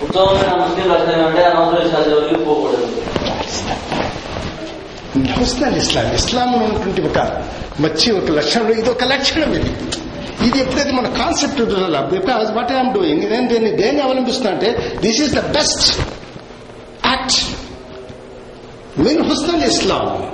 ఉత్తమమైన 0.04 0.64
ముస్లిం 0.64 0.88
లక్షణం 0.88 1.26
అంటే 1.26 1.44
అనవసర 1.44 1.84
విషయాలు 1.84 2.44
పోకూడదు. 2.44 3.02
హుస్నల్ 5.16 5.76
ఇస్లాం. 5.76 6.14
ఇస్లాంలో 6.14 6.58
ఉన్నటువంటి 6.58 7.00
ఒక 7.00 7.18
మంచి 7.80 8.12
ఒక 8.12 8.30
లక్షణం. 8.30 8.68
ఇది 8.68 8.90
ఒక 8.90 9.04
లక్షణం 9.04 9.54
ఇది. 9.54 9.72
ఇది 10.46 10.58
ఎప్పుడైతే 10.58 10.92
మన 10.92 11.06
concept 11.06 11.62
because 12.10 12.50
what 12.50 12.72
I'm 12.72 12.94
doing 12.94 13.30
నేను 13.30 13.48
దీన్ని 13.48 13.70
దేన్ని 13.70 14.02
అవలంబిస్తున్నా 14.02 14.50
అంటే 14.50 14.98
this 15.02 15.22
is 15.22 15.34
the 15.34 15.40
best 15.40 16.00
act 17.06 17.34
mean 19.00 19.30
హుస్నల్ 19.30 19.64
ఇస్లాం 19.64 20.32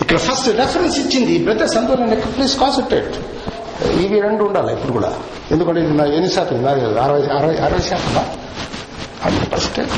ఇక్కడ 0.00 0.16
ఫస్ట్ 0.16 0.48
రెఫరెన్స్ 0.48 0.98
ఇచ్చింది 0.98 1.38
బ్రదర్స్ 1.38 1.76
అందులో 1.76 2.16
ప్లీజ్ 2.16 2.58
కాన్సన్ట్రేట్ 2.58 3.14
ఇవి 3.86 4.20
రెండు 4.20 4.44
ఉండాలి 4.44 4.72
ఇప్పుడు 4.72 4.92
కూడా. 4.92 5.18
ఎందుకంటే 5.50 5.80
ఇది 5.80 5.90
నా 5.90 6.04
ఎన్ని 6.04 6.30
శాతం? 6.30 6.66
అరవై 6.66 7.26
అరవై 7.26 7.56
అరవై 7.56 7.80
శాతం 7.80 8.24
హండ్రెడ్ 9.24 9.52
పర్సెంట్ 9.52 9.90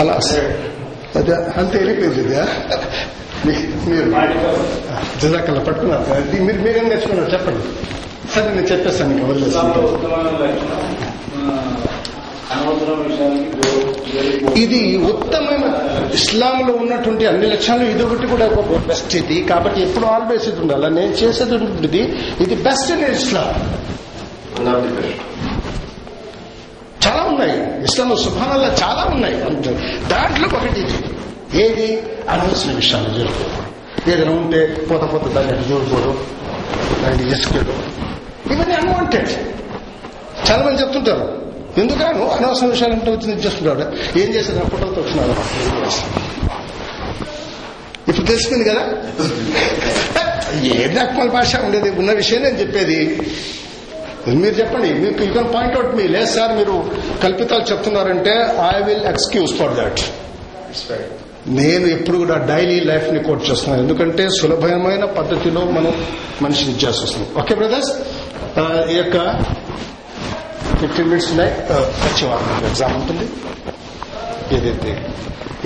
అలా 0.00 0.12
అదే 0.12 0.71
అంతే 1.60 1.76
వెళ్ళిపోయింది 1.80 2.20
ఇది 2.22 2.36
మీరు. 3.90 4.08
జజాకల్లా 5.22 5.62
పట్టుకున్నారు. 5.68 6.04
ఇది 6.22 6.38
మీరు 6.46 6.60
మీరేం 6.66 6.86
నేర్చుకున్నారు 6.92 7.30
చెప్పండి. 7.34 7.62
సరే 8.34 8.48
నేను 8.56 8.68
చెప్పేస్తాను 8.72 9.12
ఇంకా 9.14 9.26
వదిలేస్తాను. 9.30 9.72
జోలికి 14.12 14.60
ఇది 14.62 14.80
ఉత్తమమైన 15.10 15.66
ఇస్లాంలో 16.18 16.72
ఉన్నటువంటి 16.82 17.24
అన్ని 17.30 17.46
లక్షణాలు 17.52 17.84
ఇది 17.92 18.02
ఒకటి 18.06 18.26
కూడా 18.32 18.46
ఒక 18.60 18.78
బెస్ట్ 18.88 19.14
ఇది. 19.20 19.36
కాబట్టి 19.50 19.78
ఎప్పుడు 19.86 20.06
ఆల్వేస్ 20.14 20.46
ఇది 20.50 20.60
ఉండాలి. 20.64 20.90
నేను 20.98 21.14
చేసేది 21.22 21.54
ఉంటుంది. 21.54 22.02
ఇది 22.44 22.54
best 22.66 22.90
in 22.94 23.04
Islam 23.16 23.48
one 24.58 24.68
of 24.74 24.82
the 24.86 24.92
best 24.98 25.20
చాలా 27.04 27.21
ఉన్నాయి. 27.34 27.84
ఇస్లాంలో 27.84 28.16
సుభానాల్లో 28.16 28.66
చాలా 28.66 29.08
ఉన్నాయి. 29.12 29.34
దాంట్లో 30.08 30.48
ఒకటి 30.48 30.80
ఇది. 30.80 30.94
ఏది? 31.62 32.02
అనవసర 32.30 32.72
విషయాలు 32.72 33.18
జరుగుకోవడం 33.18 33.72
ఏదైనా 34.12 34.32
ఉంటే 34.32 34.86
పోత 34.90 35.00
పోత 35.00 35.32
దాన్ని 35.32 35.52
అటు 35.52 36.32
దాన్ని 37.02 37.32
ఇసుకేయడం 37.32 37.82
ఇవన్నీ 38.50 38.74
అన్వాంటెడ్ 38.74 39.30
చాలా 40.50 40.66
మంది 40.66 40.82
చెప్తుంటారు. 40.82 41.42
ఎందుకనో 41.78 42.28
అనవసర 42.28 42.66
విషయాలు 42.66 42.92
అంటే 42.92 43.10
వచ్చింది 43.10 43.46
చేస్తుంటాడు 43.46 44.18
ఏం 44.18 44.34
చేశారు? 44.34 44.66
ఫోటోలతో 44.66 45.02
వచ్చినాడు 45.02 45.30
ఇప్పుడు 48.10 48.26
తెలిసిపోయింది 48.26 48.70
కదా? 48.70 48.82
ఏది 50.62 50.98
అక్మల్ 50.98 51.30
భాష 51.30 51.56
ఉండేది? 51.56 51.90
ఉన్న 51.90 52.12
విషయం 52.12 52.42
నేను 52.42 52.58
చెప్పేది. 52.58 53.22
మీరు 54.42 54.54
చెప్పండి. 54.60 54.90
మీకు 55.04 55.20
you 55.26 55.30
can 55.36 55.50
point 55.54 55.74
out 55.76 55.94
me 55.98 56.04
లేదు 56.14 56.30
సార్ 56.34 56.52
మీరు 56.58 56.74
కల్పితాలు 57.22 57.64
చెప్తున్నారంటే 57.70 58.34
I 58.72 58.76
will 58.88 59.06
excuse 59.12 59.52
for 59.60 59.74
that 59.80 60.02
నేను 61.58 61.86
ఎప్పుడు 61.94 62.16
కూడా 62.22 62.36
డైలీ 62.50 62.76
లైఫ్ని 62.90 63.20
కోట్ 63.28 63.42
చేస్తున్నాను. 63.48 63.80
ఎందుకంటే 63.84 64.24
సులభమైన 64.36 65.04
పద్ధతిలో 65.16 65.62
మనం 65.76 65.94
మనిషిని 66.44 66.74
చేసి 66.82 67.00
వస్తున్నాం 67.04 67.30
ఓకే 67.40 67.54
బ్రదర్స్? 67.60 67.90
ఈ 68.92 68.96
యొక్క 69.00 69.16
ఫిఫ్టీన్ 70.80 71.08
మినిట్స్ 71.10 71.30
ఉన్నాయి 71.32 71.52
వచ్చే 72.04 72.24
వారం 72.30 72.64
ఎగ్జామ్ 72.70 72.94
ఉంటుంది. 73.00 73.26
ఏదైతే 74.56 74.92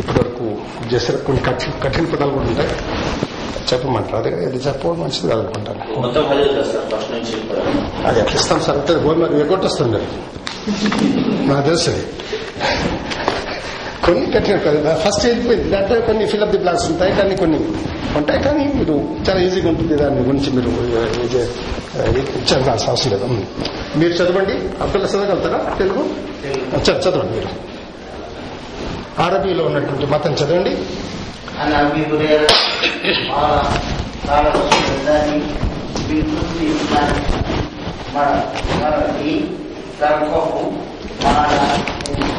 ఇప్పటివరకు 0.00 0.46
చేసిన 0.92 1.16
కొన్ని 1.26 1.42
కఠిన 1.48 1.72
కఠిన 1.84 2.06
పదాలు 2.14 2.32
కూడా 2.36 2.46
ఉంటాయి. 2.52 2.72
చెప్పమంటారు. 3.72 4.16
అదే 4.16 4.30
ఇది 4.30 4.56
చెప్పడం 4.56 5.00
మంచిది 5.00 5.30
కూడా. 5.30 5.42
అది 8.08 8.20
ఎట్లా 8.20 8.34
ఇస్తాం 8.34 8.60
సార్. 8.60 8.78
అంటే 8.78 8.92
ఎగ్గొట్టొస్తాం 9.40 9.90
మీరు 9.90 11.52
నాకు 11.52 11.66
తెలుసు 11.66 12.02
కొన్ని 14.06 14.32
కట్టిన 14.32 14.56
కదా 14.56 14.94
ఫస్ట్ 14.94 15.26
వెళ్ళిపోయింది. 15.26 15.68
దాంట్లో 15.68 16.00
కొన్ని 16.00 16.26
ఫిల్అప్ 16.26 16.52
ది 16.52 16.58
బ్లాక్స్ 16.58 16.90
ఉంటాయి 16.90 17.16
కానీ 17.16 17.36
కొన్ని 17.36 17.60
ఉంటాయి 18.16 18.42
కానీ 18.42 18.64
మీరు 18.64 19.08
చాలా 19.28 19.40
ఈజీగా 19.40 19.68
ఉంటుంది 19.68 19.94
దాని 19.94 20.20
గురించి 20.20 20.52
మీరు 20.52 20.68
చదవాల్సిన 22.54 22.90
అవసరం 22.90 23.12
లేదు. 23.12 23.44
మీరు 23.96 24.12
చదవండి. 24.12 24.52
అబ్దుల్లా 24.52 25.08
చదవగలుగుతారా 25.08 25.74
తెలుగు? 25.78 26.10
చదవండి 26.92 27.34
మీరు. 27.34 27.48
అరబీలో 29.22 29.64
ఉన్నటువంటి 29.64 30.06
మతం 30.06 30.32
చదవండి. 30.32 30.78
عن 31.57 31.71
ابي 31.73 32.01
هريره 32.05 32.47
قال 33.29 33.53
قال 34.27 34.43
رسول 34.55 34.85
الله 34.91 35.25
في 36.01 36.15
حسن 36.23 36.59
الاسلام 36.61 37.09
مرضي 38.75 39.35
تركه 39.99 40.45
ما 41.23 41.35
لا 41.49 41.63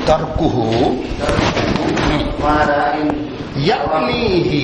తర్కుహు 0.06 0.66
ما 2.42 2.56
لا 2.68 2.80
యనీహి 3.68 4.62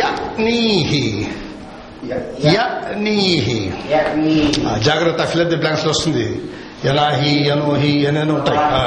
యనీహి 0.00 1.04
యనీహి 2.48 3.58
يعني 3.90 4.34
ఆ, 4.66 4.72
జాగ్రత్త 4.86 5.20
ఫిలప్ 5.30 5.50
ది 5.52 5.58
బ్లాంక్స్ 5.62 5.84
లో 5.86 5.92
వస్తుంది 5.94 6.26
ఎలాహి 6.84 7.32
ఎనోహి 7.52 7.92
ఎనని 8.08 8.32
ఉంటాయి 8.32 8.60
ఆ, 8.70 8.80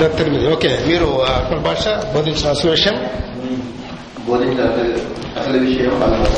దత్తెనిమిది 0.00 0.46
ఓకే 0.54 0.72
మీరు 0.88 1.08
ఆ, 1.22 1.32
అక్కడ 1.40 1.58
భాష 1.68 1.84
బోధించిన 2.14 2.46
అసలు 2.54 2.70
విషయం 2.70 2.96
బోధించిన 4.27 4.61
అసలు- 4.61 5.67
విషయం 5.67 6.03
అన్నమాట 6.03 6.29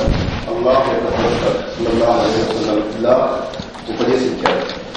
అల్లాహ్ 0.49 0.89
యొక్క 0.89 1.17
ప్రవక్త 1.17 2.99
ఇలా 2.99 3.45
ఉపదేశించారు. 3.89 4.87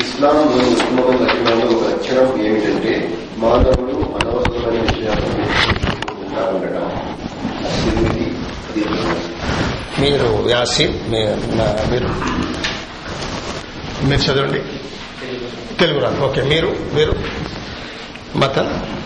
ఇస్లాంలోని 0.00 0.70
ఉత్తమమైన 0.70 1.22
లక్షణాల్లో 1.22 1.66
ఒక 1.66 1.92
లక్షణం 1.92 2.46
ఏమిటంటే 2.46 3.18
మానవుడు 3.36 3.92
అనవసరమైన 3.92 4.80
విషయాలను 4.80 5.40
మీరు 10.00 10.24
వ్యాసి 10.24 10.88
మీరు 11.90 12.10
మీరు 14.06 14.32
చదవండి. 14.32 14.58
తెలుగు 15.76 16.00
రాదు. 16.00 16.22
ఓకే. 16.22 16.42
మీరు 16.42 16.76
మీరు 16.94 17.14
మతన్ 18.36 18.99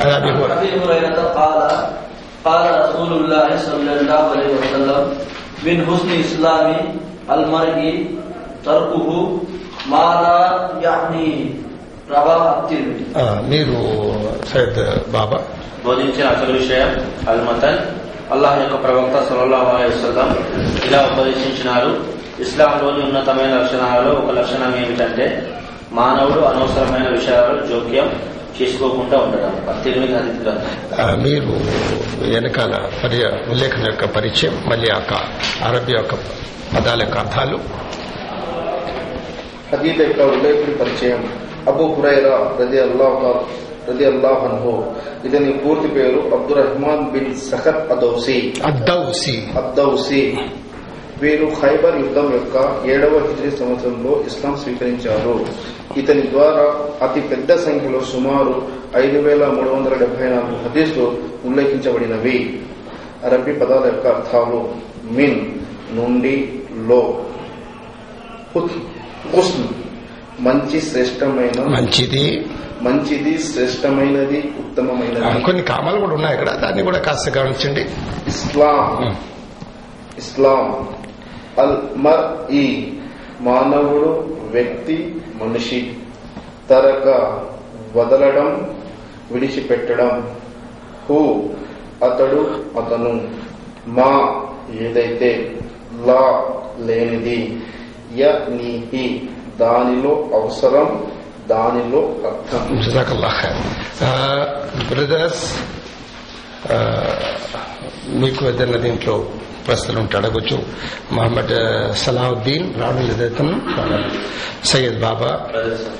అది 0.00 0.12
అభి 0.16 0.30
కూడా 0.38 0.54
أبي 0.56 0.70
هريرة 0.78 1.18
قال 1.34 1.60
قال 2.46 2.64
رسول 2.82 3.10
الله 3.14 3.48
صلى 3.58 3.92
الله 3.96 4.22
عليه 4.32 4.50
وسلم 4.56 5.02
من 5.64 5.76
حسن 5.86 6.10
إسلام 6.18 6.66
المرء 7.30 7.80
تركه 8.64 9.08
ما 9.86 10.08
لا 10.18 10.40
يعني 10.82 11.26
رواه 12.10 12.44
الترمذي 12.54 13.04
ఆ, 13.14 13.22
మీరు 13.50 13.76
సైద్ 14.50 14.78
బాబా 15.14 15.38
బోధించిన 15.84 16.24
అసలు 16.34 16.52
విషయం 16.60 16.90
అల్మతన్ 17.30 17.80
అల్లాహ్ 18.34 18.56
యొక్క 18.62 18.76
ప్రవక్త 18.84 19.16
సల్లల్లాహు 19.28 19.68
అలైహి 19.72 19.90
వసల్లం 19.94 20.30
ఇలా 20.86 21.00
ఉపదేశించినారు 21.08 21.90
ఇస్లాంలోని 22.44 23.00
ఉన్నతమైన 23.06 23.52
లక్షణాలలో 23.58 24.12
ఒక 24.20 24.30
లక్షణం 24.38 24.72
ఏమిటంటే 24.80 25.26
మానవుడు 25.98 26.40
అనవసరమైన 26.48 27.06
విషయాలలో 27.16 27.60
జోక్యం 27.70 28.08
చేసుకోకుండా 28.61 29.17
ఉండడం 29.17 29.67
మీరు 31.21 31.49
వెనకాల 32.29 32.89
పరి 33.03 33.25
ఉల్లేఖన 33.49 33.85
యొక్క 33.85 34.05
పరిచయం 34.05 34.63
మళ్ళీ 34.67 34.89
ఆ 34.89 34.95
యొక్క 34.95 35.13
అరబీ 35.63 35.93
యొక్క 35.93 36.15
పదాల 36.75 36.99
యొక్క 37.01 37.17
అర్థాలు. 37.17 37.59
హదీత 39.73 40.01
యొక్క 40.01 40.21
ఉల్లేఖన 40.21 40.73
పరిచయం. 40.81 41.33
అబు 41.67 41.83
హురైరా 41.83 42.57
రది 42.61 42.81
అల్లాహ్ 42.81 43.89
రది 43.89 44.05
అల్లాహ్ 44.05 44.43
అన్హు. 44.43 44.95
ఇతని 45.25 45.53
పూర్తి 45.53 45.87
పేరు 45.87 46.29
అబ్దురహ్మాన్ 46.33 47.11
బిన్ 47.11 47.35
సఖత్ 47.35 47.91
అదౌసి. 47.91 48.53
అద్దౌసి. 48.65 49.47
అద్దౌసి. 49.57 50.37
వీరు 51.23 51.51
ఖైబర్ 51.61 51.95
యుద్ధం 51.95 52.33
యొక్క 52.33 52.83
ఏడవ 52.85 53.27
హిజ్రీ 53.27 53.57
సంవత్సరంలో 53.57 54.23
ఇస్లాం 54.27 54.57
స్వీకరించారు. 54.57 55.45
ఇతని 55.97 56.29
ద్వారా 56.29 56.89
అతి 57.07 57.21
పెద్ద 57.21 57.55
సంఖ్యలో 57.55 58.01
సుమారు 58.01 58.67
ఐదు 58.95 59.17
వేల 59.17 59.47
మూడు 59.47 59.69
వందల 59.69 59.93
డెబ్బై 59.93 60.25
నాలుగు 60.25 60.69
హదీస్లు 60.69 61.17
ఉల్లేఖించబడినవి. 61.45 62.61
అరబీ 63.23 63.53
పదాల 63.53 63.83
యొక్క 63.85 64.07
అర్థాలు 64.07 64.69
మిన్ 65.11 65.45
నుండి 65.97 66.59
లో. 66.77 67.23
హుస్న్ 69.35 69.67
మంచి 70.39 70.81
శ్రేష్టమైన 70.81 71.63
మంచిది. 71.63 72.45
మంచిది 72.81 73.43
శ్రేష్టమైనది 73.43 74.53
ఉత్తమమైనది. 74.59 75.41
కొన్ని 75.43 75.63
కామాలు 75.63 75.99
కూడా 75.99 76.13
ఉన్నాయి 76.13 76.33
ఇక్కడ 76.33 76.51
దాన్ని 76.51 76.83
కూడా 76.83 76.99
కాస్త 76.99 77.37
గమనించండి. 77.37 77.81
ఇస్లాం. 78.27 79.15
ఇస్లాం. 80.17 80.87
అల్ 81.59 81.97
మర్ 81.97 82.51
ఈ 82.51 82.93
మానవుడు 83.41 84.37
వ్యక్తి 84.51 85.21
మనిషి 85.35 85.93
తరక 86.69 87.07
వదలడం 87.97 88.75
విడిచిపెట్టడం. 89.31 90.35
హూ 91.09 91.43
అతడు 92.03 92.41
అతను. 92.79 93.27
మా 93.87 94.41
ఏదైతే 94.79 95.59
లా 96.05 96.43
లేనిది 96.79 97.61
య 98.15 98.25
నీహి 98.49 99.29
దానిలో 99.59 100.11
అవసరం 100.33 101.05
దానిలో 101.47 101.99
అర్థం. 102.25 102.81
బ్రదర్స్ 104.89 105.59
మీకు 108.09 108.45
ఏదైనా 108.45 108.77
దీంట్లో 108.77 109.25
ప్రశ్నలు 109.67 109.99
ఉంటాడు. 109.99 110.25
అడగొచ్చు. 110.25 110.57
మహమ్మద్ 111.11 111.55
సలాహుద్దీన్ 111.97 112.67
రావడం 112.81 113.05
అతను 113.25 113.53
సయ్యద్ 114.67 114.99
బాబా 115.01 115.31
ప్రదర్శన 115.35 115.91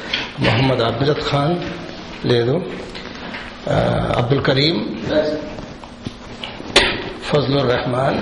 మొహమ్మద్ 0.45 0.81
అబ్జద్ 0.81 1.23
ఖాన్ 1.31 1.55
లేదు 2.27 2.55
అబ్దుల్ 4.17 4.41
కరీం 4.41 4.77
ఫజ్లుర్ 7.27 7.67
రెహమాన్ 7.71 8.19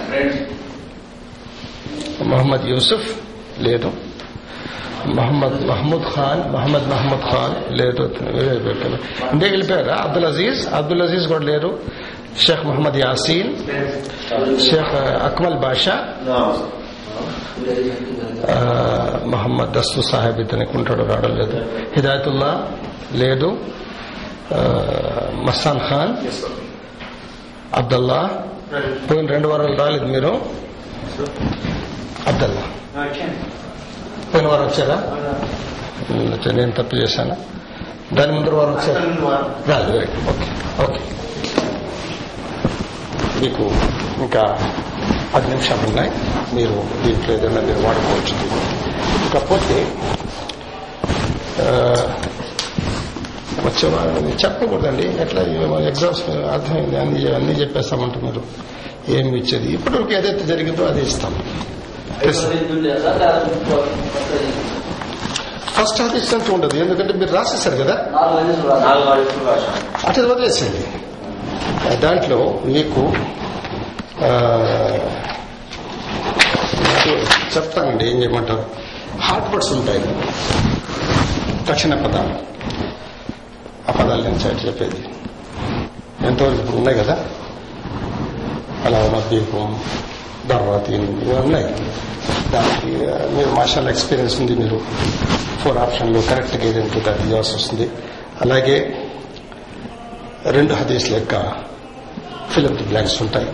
మొహమ్మద్ 2.24 2.66
యూసుఫ్ 2.66 3.10
లేదు. 3.60 3.92
మహమ్మద్ 5.06 5.68
మహమూద్ 5.68 6.04
ఖాన్ 6.16 6.42
మహమ్మద్ 6.54 6.86
మహమ్మద్ 6.90 7.24
ఖాన్ 7.32 7.56
లేదు. 7.80 8.04
ఇండియా 9.32 9.52
వెళ్ళిపోయారా? 9.52 9.96
అబ్దుల్ 9.96 10.26
అజీజ్? 10.26 10.62
అబ్దుల్ 10.68 11.02
అజీజ్ 11.02 11.28
కూడా 11.28 11.46
లేరు 11.46 11.72
షేఖ్ 12.38 12.66
మహమ్మద్ 12.66 12.98
యాసీన్ 12.98 13.56
షేఖ్ 14.60 14.96
అక్మల్ 15.24 15.58
బాషా 15.58 15.96
మహమ్మద్ 19.26 19.74
దస్తు 19.74 20.02
సాహెబ్ 20.02 20.40
ఇతనికి 20.40 20.78
ఉంటాడు 20.78 21.04
రావడం 21.04 21.36
లేదు. 21.36 21.58
హిదాయతుల్లా 21.96 22.68
లేదు. 23.14 23.58
ఆ, 24.54 24.60
మస్తాన్ 25.34 25.80
ఖాన్ 25.80 26.14
అబ్దుల్లా 27.76 28.46
పోయిన 29.12 29.26
రెండు 29.28 29.48
వారాలు 29.48 29.76
రాలేదు 29.76 30.06
మీరు? 30.06 30.32
అబ్దుల్లా 32.28 32.64
పోయిన 34.34 34.48
వారం 34.48 34.66
వచ్చారా? 34.66 34.98
నేను 36.52 36.72
తప్పు 36.72 36.96
చేశాను? 36.96 37.36
దాని 38.14 38.32
ముందు 38.32 38.50
వారం 38.50 38.74
వచ్చారా? 38.74 39.02
రాలేదు. 39.68 39.98
ఓకే 40.30 40.48
ఓకే 40.84 41.00
మీకు 43.42 43.64
ఇంకా 44.22 44.60
పది 45.36 45.48
నిమిషాలు 45.48 45.88
ఉన్నాయి. 45.88 46.12
మీరు 46.54 47.04
దీంట్లో 47.04 47.34
ఏదైనా 47.34 47.62
మీరు 47.62 47.80
వాడుకోవచ్చు. 47.80 48.36
ఇకపోతే 49.28 49.94
ఆ, 51.62 51.96
వచ్చేవాళ్ళు 53.66 54.30
చెప్పకూడదండి. 54.46 55.08
ఎట్లా 55.22 55.42
ఎగ్జామ్స్ 55.88 56.30
అర్థమైంది. 56.30 56.98
అన్ని 56.98 57.36
అన్ని 57.36 57.62
చెప్పేస్తామంటే 57.62 58.20
మీరు 58.20 58.42
ఏమి 59.10 59.38
ఇచ్చేది? 59.40 59.72
ఇప్పటివరకు 59.74 60.14
ఏదైతే 60.14 60.46
జరిగిందో 60.46 60.84
అదే 60.86 61.02
ఇస్తాం. 61.02 61.36
ఫస్ట్ 65.74 66.02
హదీస్ 66.02 66.34
అంటూ 66.34 66.54
ఉండదు 66.54 66.78
ఎందుకంటే 66.78 67.14
మీరు 67.14 67.32
రాసేశారు 67.32 67.76
కదా? 67.76 67.94
అట్లా 70.08 70.28
వదిలేసేయండి. 70.28 71.11
దాంట్లో 71.90 72.62
మీకు 72.66 73.14
చెప్తానండి 77.58 78.10
ఏం 78.10 78.24
చేయమంటారు? 78.24 78.66
హార్ట్ 79.22 79.50
వర్డ్స్ 79.50 79.72
ఉంటాయి. 79.72 80.04
తక్షణ 81.66 82.06
పదాలు. 82.06 82.34
ఆ 83.90 83.92
పదాలు 83.92 84.22
నేను 84.22 84.36
చేత 84.36 84.66
చెప్పేది. 84.66 85.10
ఎంతవరకు 86.28 86.56
ఇప్పుడు 86.56 86.78
ఉన్నాయి 86.78 86.98
కదా? 86.98 87.26
అలా 88.86 89.28
దీపం 89.32 89.84
దర్వాతీన్ 90.46 91.22
ఇవి 91.22 91.40
ఉన్నాయి. 91.40 91.66
దానికి 92.52 92.98
మీరు 93.36 93.50
మార్షల్ 93.50 93.90
ఎక్స్పీరియన్స్ 93.90 94.40
ఉంది 94.40 94.56
మీరు 94.56 94.82
ఫోర్ 95.62 95.78
ఆప్షన్లు 95.78 96.20
కరెక్ట్గా 96.20 96.64
ఏదంటే 96.64 97.10
అది 97.10 97.24
ఇవ్వాల్సి 97.24 97.56
వస్తుంది. 97.56 97.90
అలాగే 98.42 99.06
రెండు 100.46 100.74
హదీస్ 100.74 101.12
లెక్క 101.12 101.36
ఫిలిం 102.52 102.78
బ్లాంక్స్ 102.88 103.22
ఉంటాయి. 103.22 103.52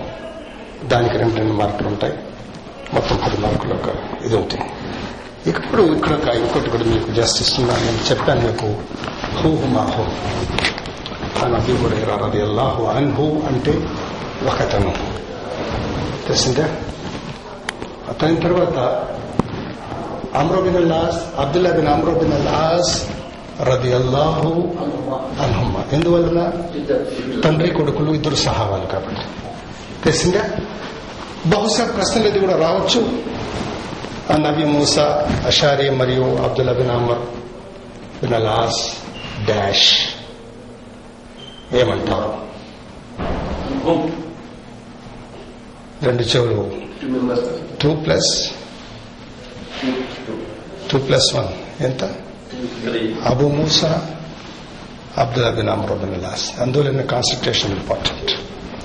దానికి 0.88 1.18
రెండు 1.18 1.36
రెండు 1.36 1.54
మార్కులు 1.54 1.88
ఉంటాయి. 1.88 2.14
మొత్తం 2.94 3.20
పది 3.26 3.38
మార్కులు 3.42 3.74
ఒక 3.74 3.96
ఇది 4.26 4.36
ఉంటుంది 4.36 4.66
ఇప్పుడు 5.50 5.82
ఇక్కడ 5.82 6.14
ఒక 6.14 6.28
ఇంకోటి 6.28 6.70
కూడా 6.70 6.84
మీకు 6.84 7.12
జస్ట్ 7.12 7.42
ఇస్తున్నాను 7.42 7.86
నేను 7.86 8.12
చెప్పాను 8.12 8.42
మీకు. 8.42 8.66
హూ 9.38 9.56
హుమా 9.56 9.82
హూ. 9.82 10.04
ఆ 11.40 11.56
అది 11.56 11.78
కూడా 11.78 12.16
రది 12.16 12.42
అల్లాహు 12.42 12.84
అన్హు 12.84 13.24
అంటే 13.24 13.72
ఒకతను. 14.48 14.94
తెలిసిందే? 16.28 16.66
అతని 18.10 18.36
తర్వాత 18.36 19.06
Amr bin 20.36 20.76
Al-As 20.76 21.40
Abdullah 21.40 21.72
bin 21.72 21.88
Amr bin 21.88 22.34
Al-As 22.34 23.10
రది 23.62 23.94
అల్లాహు 23.94 24.76
అన్హుమ్మ. 25.42 25.84
ఎందువలన? 25.92 26.52
తండ్రి 27.42 27.70
కొడుకులు 27.70 28.12
ఇద్దరు 28.12 28.36
సహావాలు 28.36 28.86
కాబట్టి. 28.86 29.22
తెలిసిందా? 30.04 30.50
బహుశా 31.46 31.86
ప్రశ్నలు 31.86 32.28
ఇది 32.28 32.40
కూడా 32.40 32.56
రావచ్చు. 32.56 33.24
నబీ 34.38 34.64
మూసా 34.64 35.30
అషారి 35.46 35.90
మరియు 35.90 36.22
Abdullah 36.22 36.74
bin 36.74 36.90
Amr 36.90 37.20
bin 38.22 38.34
Aas 38.34 38.94
dash. 39.48 40.00
ఏమంటారు? 41.76 42.38
రెండు 46.06 46.24
చెవులు. 46.24 46.72
Two 47.82 47.96
plus 47.96 48.52
two 50.92 50.98
plus 50.98 51.36
one 51.36 51.84
ఎంత? 51.84 52.10
Abu 53.26 53.48
Musa 53.48 54.02
Abdul 55.18 55.56
bin 55.56 55.70
Amr 55.70 55.92
bin 55.92 56.14
Aas 56.14 56.62
అందువల్ల 56.62 57.02
కాన్సన్ట్రేషన్ 57.02 57.72
ఇంపార్టెంట్ 57.72 58.32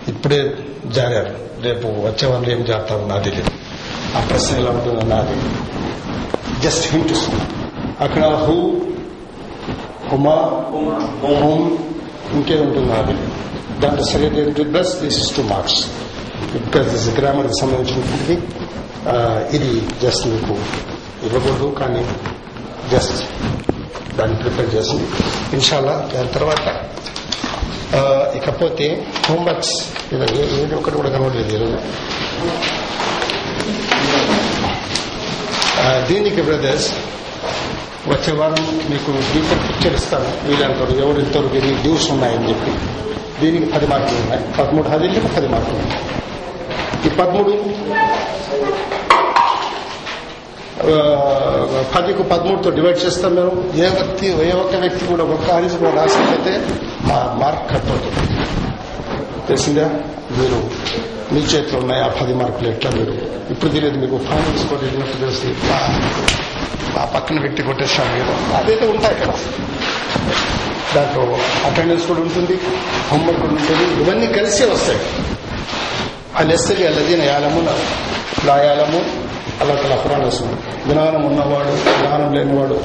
ఇప్పుడే 0.08 0.54
జారారు. 0.90 1.34
రేపు 1.62 1.86
వచ్చే 1.86 2.26
వాళ్ళు 2.26 2.50
ఏం 2.50 2.60
చేస్తారు 2.60 3.06
నాది 3.06 3.30
లేదు 3.30 3.50
ఆ 4.16 4.20
ప్రశ్న 4.20 4.58
ఎలా 4.58 4.70
ఉంటుందో 4.70 5.00
నాది 5.00 5.34
జస్ట్ 6.60 6.94
హింట్ 6.94 7.12
అక్కడ 8.00 8.24
హూ 8.24 8.56
హుమా 10.10 10.36
హోమ్ 11.42 11.78
ఇంకే 12.34 12.60
ఉంటుంది 12.60 12.88
నాది 12.88 13.14
దాంట్లో 13.80 14.04
సరైన 14.04 14.64
plus 14.72 15.00
this 15.00 15.18
is 15.18 15.36
two 15.36 15.42
marks 15.42 15.86
because 16.52 16.88
this 16.90 17.16
గ్రామర్కి 17.20 17.60
సంబంధించినటువంటిది 17.60 18.38
ఇది 19.56 19.82
జస్ట్ 20.02 20.26
మీకు 20.26 20.56
ఇవ్వకూడదు 21.26 21.74
కానీ 21.78 22.02
జస్ట్ 22.90 23.22
దాన్ని 24.18 24.36
ప్రిపేర్ 24.42 24.70
చేసింది 24.74 25.06
ఇన్షాల్లా 25.52 25.94
దాని 26.14 26.30
తర్వాత 26.38 26.66
ఇకపోతే 28.38 28.86
హోంవర్క్స్ 29.28 29.74
ఇది 30.14 30.26
ఏది 30.62 30.74
ఒకటి 30.74 30.96
కూడా 30.96 31.10
కనబడలేదు 31.14 31.54
ఈరోజు 31.56 31.78
దీనికి 36.08 36.42
బ్రదర్స్ 36.42 36.88
వచ్చే 38.12 38.32
వారం 38.38 38.64
మీకు 38.90 39.10
డీపర్ 39.32 39.60
పిక్చర్ 39.66 39.94
ఇస్తాను. 39.98 40.30
వీళ్ళంటారు 40.46 40.94
ఎవరు 41.04 41.18
ఇంతవరకు 41.24 41.56
ఎన్ని 41.60 41.74
డ్యూస్ 41.82 42.06
ఉన్నాయని 42.10 42.48
చెప్పి. 42.50 42.72
దీనికి 43.40 43.66
పది 43.72 43.86
మార్కులు 43.92 44.18
ఉన్నాయి. 44.22 44.42
పదమూడు 44.58 44.88
హజీలకు 44.88 45.28
పది 45.36 45.48
మార్కులు 45.52 45.78
ఉన్నాయి. 45.82 46.02
ఈ 47.06 47.10
పదమూడు 47.20 47.52
పదికు 51.96 52.22
పదమూడుతో 52.22 52.70
డివైడ్ 52.70 53.06
చేస్తాం 53.06 53.34
మేము. 53.34 53.72
ఏ 53.76 53.88
వ్యక్తి 53.88 54.26
ఏ 54.26 54.52
ఒక్క 54.52 54.76
వ్యక్తి 54.76 55.06
కూడా 55.06 55.24
ఒక్క 55.24 55.50
హరీస్ 55.50 55.76
కూడా 55.76 55.90
రాసినట్లయితే 55.90 56.66
ఆ 57.12 57.38
మార్క్ 57.42 57.70
కట్ 57.70 57.90
అవుతుంది. 57.90 58.46
తెలిసిందా? 59.48 59.90
మీరు 60.38 60.70
మీ 61.32 61.40
చేతిలో 61.40 61.78
ఉన్నాయి 61.78 62.02
ఆ 62.02 62.06
పది 62.06 62.34
మార్కులు 62.34 62.68
ఎట్లా 62.68 62.90
మీరు? 62.90 63.12
ఇప్పుడు 63.50 63.70
తెలియదు 63.70 63.98
మీకు 63.98 64.18
ఫైనల్ 64.18 64.58
స్కోర్ 64.58 64.84
వెళ్ళినట్టు 64.84 65.18
తెలిసి. 65.18 65.54
ఆ- 66.98 67.04
పక్కన 67.04 67.40
వ్యక్తి 67.40 67.62
కొట్టేస్తాం 67.62 68.12
మీరు. 68.12 68.54
అదైతే 68.56 68.86
ఉంటాయి 68.86 69.14
కదా 69.14 69.34
దాంట్లో 70.96 71.38
అటెండెన్స్ 71.64 72.06
కూడా 72.06 72.20
ఉంటుంది 72.20 72.60
హోంవర్క్ 73.12 73.40
కూడా 73.40 73.52
ఉంటుంది 73.52 74.02
ఇవన్నీ 74.02 74.26
కలిసే 74.26 74.64
వస్తాయి. 74.64 74.98
అలెస్తది 76.36 76.86
అల్లదీన 76.86 77.22
యాలము 77.22 77.60
నాయాలము 78.44 79.31
అలా 79.62 79.74
తల 79.74 79.94
ఖురాన్ 80.04 80.24
వస్తుంది 80.24 80.54
జ్ఞానం 80.92 81.24
ఉన్నవాడు 81.24 81.72
జ్ఞానం 81.98 82.32
లేనివాడు. 82.32 82.76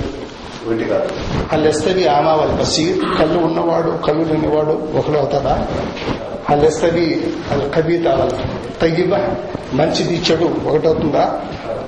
వీటి 0.67 0.89
కాదు. 0.89 1.09
అల్లెస్తది 1.51 2.07
ఆమా 2.07 2.33
వాళ్ళ 2.33 2.53
బసీర్ 2.53 2.99
కళ్ళు 3.19 3.39
ఉన్నవాడు 3.39 3.89
కళ్ళు 4.07 4.23
లేనివాడు 4.23 4.97
ఒకడు 4.97 5.17
అవుతాడా? 5.17 5.67
అల్లెస్తది 6.49 7.33
వాళ్ళ. 7.51 7.71
కవిత 7.71 8.05
తగ్గిబ 8.81 9.15
మంచిది 9.73 10.23
చెడు 10.31 10.69
ఒకటవుతుందా 10.69 11.41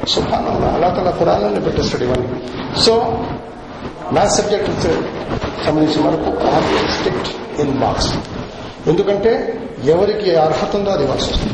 సుఖానంద 0.08 0.66
అలా 0.66 0.90
తల 0.90 1.10
ఖురాన్ని 1.10 1.60
పెట్టేస్తాడు 1.60 2.04
ఇవన్నీ. 2.04 2.28
సో 2.82 2.94
మ్యాథ్స్ 4.14 4.38
సబ్జెక్ట్ 4.38 4.82
సంబంధించి 5.66 6.04
మనకు 6.04 6.30
స్ట్రిక్ట్ 6.92 7.62
ఇన్ 7.62 7.78
మార్క్స్ 7.78 8.14
ఎందుకంటే 8.88 9.60
ఎవరికి 9.84 10.36
అర్హత 10.36 10.76
ఉందో 10.76 10.90
అది 10.90 11.04
ఇవ్వాల్సి 11.04 11.32
వస్తుంది 11.32 11.54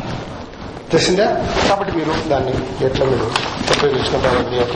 తెలిసిందా 0.95 1.47
కాబట్టి 1.69 1.93
మీరు 1.93 2.29
దాన్ని 2.29 2.85
ఎట్లా 2.85 3.05
మీరు 3.05 3.23
ఉపయోగించుకుంటారు 3.77 4.49
మీ 4.49 4.57
యొక్క 4.57 4.75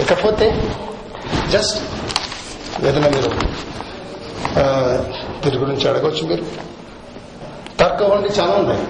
ఇకపోతే 0.00 0.70
జస్ట్ 1.50 1.78
ఏదైనా 2.84 3.08
మీరు 3.08 3.30
దీని 5.44 5.58
గురించి 5.58 5.88
అడగవచ్చు 5.88 6.26
మీరు. 6.26 6.44
తర్కం 7.80 8.12
అండి 8.12 8.28
చాలా 8.40 8.52
ఉన్నాయి. 8.52 8.82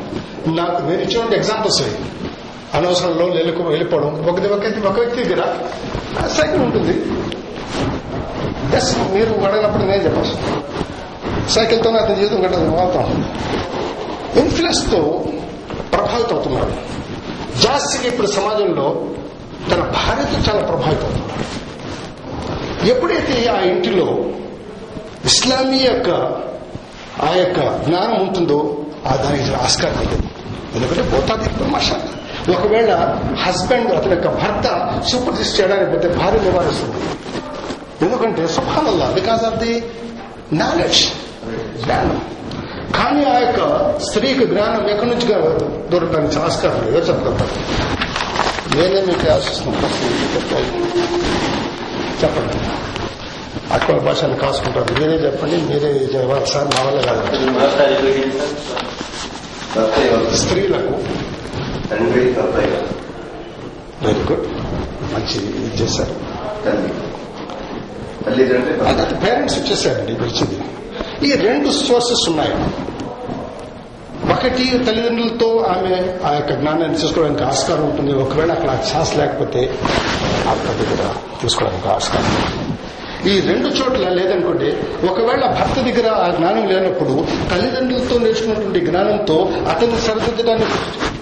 నాకు 0.56 0.82
మీరు 0.82 1.00
ఇచ్చినటువంటి 1.00 1.36
ఎగ్జాంపుల్స్ 1.36 1.82
ఇవి. 1.82 1.98
అనవసరంలో 2.74 3.26
వెళ్ళకు 3.26 3.62
వెళ్ళిపోవడం. 3.62 4.24
ఒక 4.24 4.52
ఒక 4.52 4.62
వ్యక్తి 4.62 4.86
ఒక 4.86 4.98
వ్యక్తి 4.98 5.24
దగ్గర 5.24 5.56
సైకిల్ 6.28 6.62
ఉంటుంది. 6.62 7.12
ఎస్ 8.76 8.98
మీరు 8.98 9.34
అడగినప్పుడు 9.34 9.82
నేను 9.82 10.02
చెప్పచ్చు. 10.02 10.62
సైకిల్తో 11.48 11.90
అతని 11.90 12.16
జీవితం 12.16 12.44
గడపడం. 12.44 12.72
మాత్రం 12.72 13.34
ఇన్ఫ్లుయెన్స్ 14.36 14.86
ప్రభావితం 15.94 16.34
అవుతున్నాడు 16.34 16.74
జాస్తిగా 17.62 18.06
ఇప్పుడు 18.12 18.28
సమాజంలో 18.36 18.86
తన 19.70 19.82
భార్యతో 19.96 20.38
చాలా 20.46 20.62
ప్రభావితం 20.70 21.12
ఎప్పుడైతే 22.88 23.34
ఆ 23.48 23.58
ఇంటిలో 23.68 24.08
ఇస్లామీ 25.24 25.78
యొక్క 25.82 26.08
ఆ 27.22 27.30
యొక్క 27.34 27.58
జ్ఞానం 27.84 28.16
ఉంటుందో 28.22 28.58
ఆ 29.06 29.14
దానికి 29.16 29.54
ఆస్కారం 29.62 30.02
లేదు 30.02 30.26
ఎందుకంటే 30.74 31.02
పోతాది 31.12 31.46
మషా 31.72 31.96
ఒకవేళ 32.54 32.90
హస్బెండ్ 33.42 33.92
అతని 33.92 34.14
యొక్క 34.16 34.30
భర్త 34.40 34.66
సూపర్సిస్ 35.10 35.52
చేయడానికి 35.56 35.90
పోతే 35.92 36.08
భార్య 36.18 36.40
నివారిస్తుంది 36.40 37.00
ఎందుకంటే 38.02 38.42
సుభానల్లా 38.54 39.06
బికాస్ 39.14 39.44
ఆఫ్ 39.44 39.58
ది 39.58 39.74
నాలెడ్జ్ 40.54 41.02
జ్ఞానం. 41.82 42.18
కానీ 42.92 43.24
ఆ 43.24 43.38
యొక్క 43.38 43.60
స్త్రీకి 43.98 44.46
జ్ఞానం 44.46 44.88
ఎక్కడి 44.90 45.10
నుంచి 45.10 45.26
దొరకడానికి 45.90 46.38
ఆస్కారం 46.38 46.84
లేదు 46.84 46.96
ఎవరు 46.96 47.04
చెప్పగలుగుతారు. 47.04 47.54
నేనే 48.76 49.00
మీకు 49.00 49.32
ఆశిస్తున్నాను 49.32 49.86
చెప్పండి. 52.24 52.56
అక్కడ 53.72 53.96
భాషను 54.00 54.36
కాసుకుంటారు. 54.36 54.92
మీరే 54.94 55.16
చెప్పండి 55.26 55.56
మీరే 55.56 55.88
చెప్పాలి 56.14 56.46
సార్ 56.46 56.66
మా 56.66 56.82
వల్ల 56.82 57.00
కాదు? 57.00 57.22
స్త్రీలకు? 60.36 60.94
Very 64.04 64.20
good. 64.20 64.46
మంచి 65.14 65.38
ఇది 65.48 65.84
చేశారు. 65.84 66.14
పేరెంట్స్ 69.24 69.58
వచ్చేసారండి 69.58 70.12
ఇప్పుడు 70.12 70.28
వచ్చింది 70.28 70.60
ఈ 71.22 71.32
రెండు 71.32 71.70
సోర్సెస్ 71.70 72.28
ఉన్నాయి. 72.28 72.54
ఒకటి 74.32 74.64
తల్లిదండ్రులతో 74.86 75.58
ఆమె 75.58 75.94
ఆ 76.26 76.34
యొక్క 76.34 76.52
జ్ఞానాన్ని 76.52 76.98
తీసుకోవడానికి 76.98 77.44
ఆస్కారం 77.44 77.84
ఉంటుంది. 77.84 78.12
ఒకవేళ 78.12 78.52
అక్కడ 78.52 78.70
ఛాన్స్ 78.70 79.16
లేకపోతే 79.16 79.60
అక్కడ 80.48 80.70
దగ్గర 80.70 81.14
తీసుకోవడానికి 81.42 81.88
ఆస్కారం 81.88 82.30
ఈ 83.32 83.40
రెండు 83.40 83.68
చోట్ల 83.68 84.08
లేదనుకోండి 84.08 84.74
ఒకవేళ 85.06 85.46
భర్త 85.46 85.80
దగ్గర 85.80 86.08
ఆ 86.14 86.30
జ్ఞానం 86.30 86.66
లేనప్పుడు 86.68 87.24
తల్లిదండ్రులతో 87.50 88.18
నేర్చుకున్నటువంటి 88.18 88.80
జ్ఞానంతో 88.80 89.50
అతన్ని 89.70 90.00
సరిదిద్దడానికి 90.00 90.72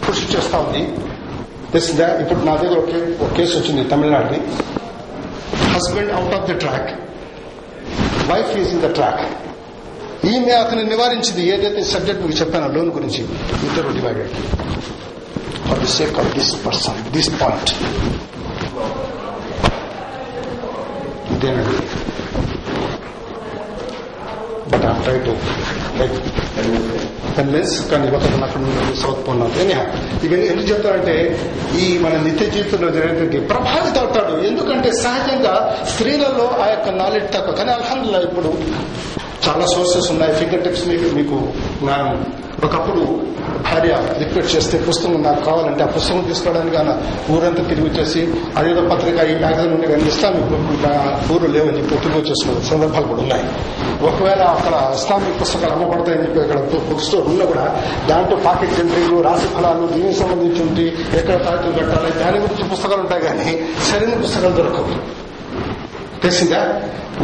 కృషి 0.07 0.36
చేస్తా 0.36 0.59
ఉంది. 0.59 0.82
తెలిసిందా 1.72 2.07
ఇప్పుడు 2.20 2.38
నా 2.38 2.57
దగ్గర 2.57 2.78
ఒక 2.78 3.22
ఒక 3.22 3.36
కేసు 3.36 3.59
వచ్చింది 3.59 3.84
తమిళనాడుని 3.84 4.40
husband 5.74 6.12
out 6.12 6.34
of 6.34 6.51
the 6.51 6.59
track 6.59 6.90
wife 8.30 8.57
is 8.57 8.68
in 8.68 8.80
the 8.80 8.95
track 8.95 9.22
ఈమె 10.31 10.53
అతను 10.53 10.83
నివారించింది 10.91 11.43
ఏదైతే 11.55 11.83
సబ్జెక్ట్ 11.93 12.23
మీకు 12.23 12.37
చెప్పానో 12.41 12.66
లోన్ 12.75 12.91
గురించి 12.97 13.23
ఇద్దరు 13.68 13.89
divided 13.99 14.35
for 15.68 15.81
the 15.85 15.91
sake 15.97 16.18
of 16.18 16.31
this 16.37 16.53
person 16.66 17.01
this 17.14 17.31
point 17.41 17.73
ఇదేనండి 21.35 21.77
but 24.73 24.85
I'm 24.91 25.03
try 25.07 25.16
to 25.27 25.35
like 26.01 26.16
convince 27.37 27.75
కానీ 27.91 28.07
ఒకటి 28.16 28.43
అక్కడ 28.47 28.61
నుండి 28.62 28.95
సౌత్ 29.03 29.20
ఇవన్నీ 30.27 30.47
ఎందుకు 30.47 30.68
చెప్తారంటే 30.70 31.16
ఈ 31.83 31.87
మన 31.99 32.14
నిత్య 32.27 32.47
జీవితంలో 32.55 32.89
జరిగేటువంటి 32.97 33.39
ప్రభావితం 33.53 34.01
అవుతాడు. 34.03 34.35
ఎందుకంటే 34.47 34.89
సహజంగా 35.03 35.55
స్త్రీలలో 35.93 36.47
ఆ 36.62 36.66
యొక్క 36.75 36.89
నాలెడ్జ్ 37.03 37.31
తక్కువ. 37.35 37.55
కానీ 37.61 37.70
అల్హమ్దుల్లా 37.70 38.20
ఇప్పుడు 38.29 38.51
చాలా 39.47 39.66
సోర్సెస్ 39.74 40.09
ఉన్నాయి. 40.14 40.32
ఫింగర్ 40.40 40.64
టిప్స్ 40.64 40.86
మీకు 40.93 41.09
మీకు 41.18 41.36
జ్ఞానం 41.82 42.18
ఒకప్పుడు 42.66 43.05
భార్య 43.66 43.95
రిక్వెస్ట్ 44.20 44.53
చేస్తే 44.55 44.76
పుస్తకం 44.88 45.22
నాకు 45.22 45.40
కావాలంటే 45.45 45.82
ఆ 45.84 45.88
పుస్తకం 45.95 46.20
తీసుకోవడానికి 46.28 46.76
ఆయన 46.80 46.93
ఊరంతా 47.34 47.62
తిరిగి 47.70 47.86
వచ్చేసి 47.88 48.20
అదేదో 48.59 48.82
పత్రిక 48.93 49.18
ఈ 49.30 49.34
మ్యాగజైన్ 49.43 49.72
ఉండే 49.76 49.88
కానీ 49.93 50.05
ఇస్లామిక్ 50.12 50.53
ఊరు 51.34 51.47
లేవని 51.55 51.76
చెప్పి 51.78 51.99
తిరిగి 52.05 52.18
వచ్చేసిన 52.20 52.59
సందర్భాలు 52.70 53.07
కూడా 53.07 53.22
ఉన్నాయి. 53.22 53.45
ఒకవేళ 54.11 54.43
అక్కడ 54.57 54.74
ఇస్లామిక్ 54.99 55.40
పుస్తకాలు 55.43 55.72
అమ్మబడతాయని 55.72 56.22
చెప్పి 56.26 56.40
అక్కడ 56.40 56.59
బుక్ 56.90 57.05
స్టోర్ 57.09 57.26
ఉన్నా 57.32 57.45
కూడా 57.45 57.66
దాంట్లో 58.11 58.38
పాకెట్ 58.47 58.78
ఎంట్రీలు 58.84 59.18
రాశి 59.28 59.49
ఫలాలు 59.57 59.88
దీనికి 59.95 60.18
సంబంధించి 60.18 60.62
ఉంటే 60.62 60.86
ఎక్కడ 61.18 61.36
తారీఖులు 61.47 61.74
కట్టాలి 61.80 62.12
దాని 62.22 62.38
గురించి 62.38 62.70
పుస్తకాలు 62.74 63.01
ఉంటాయి 63.01 63.22
కానీ 63.22 63.51
సరైన 63.90 64.14
పుస్తకాలు 64.24 64.57
దొరకవు. 64.61 65.22
తెలిసిందా 66.23 66.81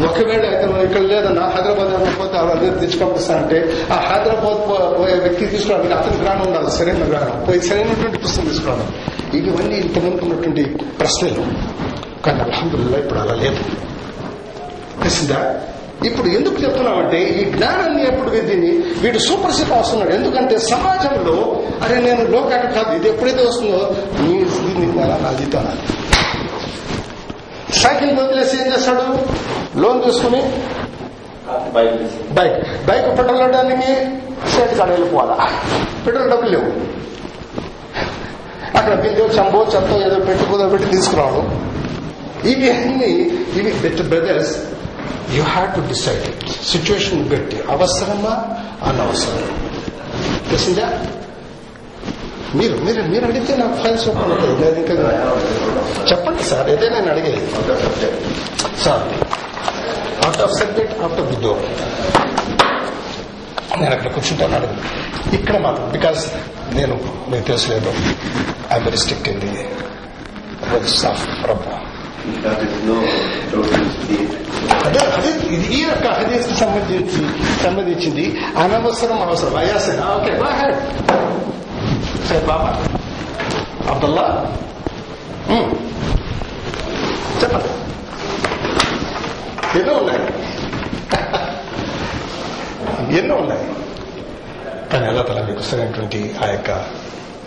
ఒకవేళ 0.09 0.45
ఇతను 0.45 0.83
ఇక్కడ 0.83 1.01
లేదన్నా 1.01 1.43
హైదరాబాద్ 1.43 2.19
పోతే 2.19 2.39
అదే 2.39 2.87
తెచ్చి 2.87 3.63
ఆ 3.93 3.95
హైదరాబాద్ 3.95 4.69
పోయే 4.99 5.15
వ్యక్తి 5.15 5.47
తీసుకురావడానికి 5.47 5.95
అతని 5.95 6.23
గ్రామం 6.23 6.47
ఉండాలి 6.47 6.71
సరైన 6.71 7.05
గ్రామం 7.09 7.45
పోయి 7.45 7.63
సరైనటువంటి 7.63 8.19
పుస్తకం 8.19 8.47
తీసుకురావడం 8.47 8.89
ఇవన్నీ 9.35 9.77
ఇంతకుముందు 9.77 10.23
ఉన్నటువంటి 10.23 10.63
ప్రశ్నలు. 11.01 11.43
కానీ 12.27 12.41
అల్హమ్దుల్లా 12.41 12.99
ఇప్పుడు 12.99 13.19
అలా 13.19 13.35
లేదు. 13.35 13.57
తెలిసిందా? 15.03 15.55
ఇప్పుడు 16.05 16.29
ఎందుకు 16.29 16.63
చెప్తున్నామంటే 16.63 17.23
ఈ 17.23 17.45
జ్ఞానాన్ని 17.45 18.03
ఎప్పుడు 18.03 18.31
దీన్ని 18.31 18.71
వీడు 19.01 19.19
సూపర్ 19.19 19.53
సిట్ 19.53 19.71
వస్తున్నాడు. 19.71 20.13
ఎందుకంటే 20.13 20.59
సమాజంలో 20.59 21.63
అరే 21.83 22.01
నేను 22.01 22.31
లోకాట 22.31 22.75
కాదు 22.75 22.97
ఇది 22.97 23.09
ఎప్పుడైతే 23.09 23.45
వస్తుందో 23.45 23.95
నీ 24.21 24.35
దీన్ని 24.35 24.97
నా 24.99 25.33
జీతాను 25.39 25.73
సైకిల్ 27.79 28.19
వదిలేసి 28.19 28.57
ఏం 28.57 28.73
చేస్తాడు? 28.73 29.05
లోన్ 29.79 30.05
తీసుకుని? 30.05 30.43
బైక్ 31.73 32.33
బైక్ 32.33 32.87
బైక్ 32.87 33.19
పెట్రోల్ 33.19 33.43
అవడానికి 33.43 33.95
స్టేట్ 34.51 34.75
కాడ 34.75 34.91
వెళ్ళిపోవాలా? 34.91 35.49
పెట్రోల్ 36.07 36.31
డబ్బులు 36.31 36.51
లేవు. 36.51 36.99
అక్కడ 38.77 38.95
బిందో 38.95 39.27
చంబో 39.27 39.67
చెత్త 39.75 39.93
ఏదో 39.93 40.69
పెట్టి 40.69 40.89
తీసుకురావడం. 40.89 41.75
ఇవి 42.45 42.71
అన్ని 42.71 43.11
ఇవి 43.31 43.73
bet 43.73 44.03
brothers 44.03 44.57
you 45.35 45.43
have 45.43 45.75
to 45.75 45.81
decide 45.81 46.49
situation 46.49 47.29
బట్టి 47.29 47.63
అవసరమా? 47.71 48.59
అనవసరం. 48.89 49.69
తెలిసిందా? 50.49 51.07
మీరు 52.57 52.77
మీరు 52.85 53.01
మీరు 53.13 53.25
అడిగితే 53.25 53.55
నాకు 53.57 53.77
ఫైల్స్ 53.83 54.05
ఓపెన్ 54.11 54.31
అవుతుంది 54.35 54.55
లేదు 54.63 54.79
ఇంకా 54.83 54.95
చెప్పండి 56.11 56.45
సార్ 56.51 56.69
అదే 56.75 56.89
నేను 56.89 57.09
అడిగేది 57.13 57.41
sir 58.85 59.03
out 60.23 60.41
of 60.47 60.55
subject 60.61 60.95
out 61.03 61.21
of 61.21 61.29
the 61.33 61.39
door 61.45 61.65
నేను 63.79 63.93
అక్కడ 63.97 64.09
కూర్చుంటాను 64.15 64.57
అడుగు 64.57 64.77
ఇక్కడ 65.35 65.57
మాత్రం 65.59 65.87
బికాస్ 65.93 66.23
నేను 66.73 66.95
మీకు 67.31 67.45
తెలుసులేదు 67.45 67.91
I 68.71 68.79
very 68.79 69.01
stick 69.05 69.29
in 69.29 69.41
the 69.45 69.53
words 70.65 71.03
of 71.07 71.25
Prabhu 71.43 71.77
అదే 74.87 75.03
అదే 75.11 75.31
ఇది 75.55 75.67
ఈ 75.75 75.83
యొక్క 75.83 76.07
హదీస్ 76.19 76.49
సంబంధించి 76.61 77.21
సంబంధించింది. 77.63 78.25
అనవసరం 78.63 79.19
అవసరం. 79.23 79.55
అయాసన 79.57 80.01
ఓకే 80.17 80.33
said 82.29 82.45
హెడ్ 82.45 82.51
Abdullah? 83.91 84.29
బాబా 85.49 85.59
చెప్పండి 87.41 87.71
ఎన్నో 89.79 89.93
ఉన్నాయి 90.01 90.21
ఎన్నో 93.19 93.35
ఉన్నాయి 93.35 93.65
కానీ 94.91 95.05
అల్లా 95.11 95.23
తల 95.23 95.41
మీకు 95.49 95.63
సరైనటువంటి 95.69 96.21
ఆ 96.43 96.49
యొక్క 96.51 96.71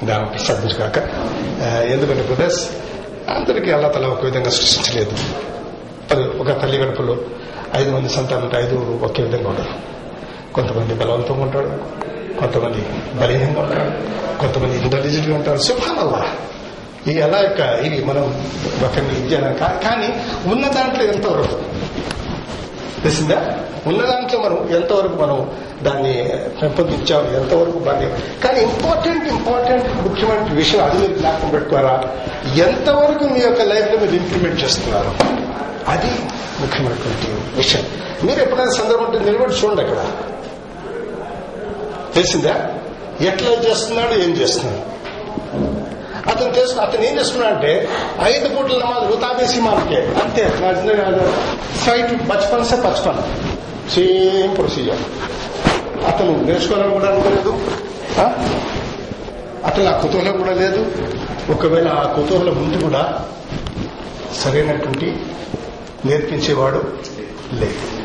జ్ఞానం 0.04 0.28
ప్రసాదించగాక 0.28 0.98
ఎందుకంటే 1.94 2.24
బ్రదర్స్ 2.24 2.62
అందరికీ 3.36 3.72
అల్లా 3.72 3.90
తల 3.90 4.06
ఒక 4.08 4.24
విధంగా 4.26 4.54
సృష్టించలేదు 4.58 5.16
ఒక 6.40 6.52
తల్లి 6.62 6.78
గడపలో 6.78 7.16
ఐదు 7.76 7.90
మంది 7.92 8.10
సంతానం 8.10 8.44
ఉంటే 8.44 8.58
ఐదుగురు 8.58 8.96
ఒకే 9.04 9.24
విధంగా 9.24 9.50
ఉండరు 9.50 9.76
కొంతమంది 10.54 10.94
బలవంతంగా 11.02 11.44
ఉంటాడు 11.44 11.72
కొంతమంది 12.42 12.82
బలీనంగా 13.20 13.62
ఉంటారు 13.62 13.92
కొంతమంది 14.40 14.82
ఇంటెలిజెంట్గా 14.82 15.36
ఉంటారు. 15.36 15.58
సుభానల్లా. 15.58 16.26
ఈ 17.08 17.12
ఎలా 17.12 17.40
యొక్క 17.40 17.60
ఇవి 17.60 18.06
మనం 18.06 18.50
ఒకరిని 18.86 19.26
ఇచ్చాను? 19.26 19.54
కానీ 19.58 20.24
ఉన్న 20.52 20.68
దాంట్లో 20.68 21.04
ఎంతవరకు? 21.04 21.56
తెలిసిందా? 23.02 23.60
ఉన్న 23.88 24.02
దాంట్లో 24.02 24.40
మనం 24.40 24.70
ఎంతవరకు 24.76 25.16
మనం 25.16 25.52
దాన్ని 25.84 26.30
పెంపొందించాము 26.62 27.36
ఎంతవరకు 27.36 27.80
దాన్ని 27.80 28.10
కానీ 28.44 28.62
ఇంపార్టెంట్ 28.62 29.28
ఇంపార్టెంట్ 29.28 29.96
ముఖ్యమైన 29.96 30.54
విషయం 30.54 30.84
అది 30.84 30.98
మీరు 30.98 31.14
జ్ఞాపకం 31.14 31.50
పెట్టుకోరా 31.50 32.04
ఎంతవరకు 32.56 33.24
మీ 33.24 33.40
యొక్క 33.40 33.62
లైఫ్లో 33.62 34.00
మీరు 34.00 34.16
ఇంప్లిమెంట్ 34.16 34.64
చేస్తున్నారు? 34.64 35.12
అది 35.88 36.12
ముఖ్యమైనటువంటి 36.62 37.42
విషయం. 37.58 37.84
మీరు 38.24 38.42
ఎప్పుడైనా 38.42 38.72
సందర్భం 38.72 39.04
ఉంటే 39.04 39.20
నిలబడి 39.20 39.54
చూడండి 39.54 39.82
అక్కడ. 39.82 40.06
తెలిసిందా? 42.16 42.56
ఎట్లా 43.22 43.50
చేస్తున్నాడు 43.50 44.14
ఏం 44.14 44.30
చేస్తున్నాడు? 44.30 44.92
అతను 46.30 46.52
తెలుసు 46.52 46.76
అతను 46.76 47.04
ఏం 47.04 47.20
చేస్తున్నాడు 47.20 47.54
అంటే 47.56 47.90
ఐదు 48.22 48.56
పూట్ల 48.56 48.74
నమాజ్ 48.76 49.12
రుతాబేసి 49.12 49.62
మాకే 49.62 50.02
అంతే 50.24 50.44
నా 50.62 50.72
జిందగీ 50.72 51.26
సైట్ 51.86 52.10
సే 52.66 52.76
బచ్పన్ 52.76 53.22
సేమ్ 53.90 54.58
ప్రొసీజర్. 54.58 55.02
అతను 56.06 56.44
నేర్చుకోవాలని 56.44 56.94
కూడా 56.94 57.08
అనుకోలేదు. 57.08 57.52
అతను 59.66 59.86
ఆ 59.96 59.98
కుతూహలం 59.98 60.38
కూడా 60.38 60.54
లేదు. 60.54 60.92
ఒకవేళ 61.52 61.88
ఆ 61.88 62.04
కుతూహలం 62.04 62.56
ముందు 62.56 62.84
కూడా 62.84 63.26
సరైనటువంటి 64.44 65.26
నేర్పించేవాడు 66.06 66.94
లేదు. 67.54 68.02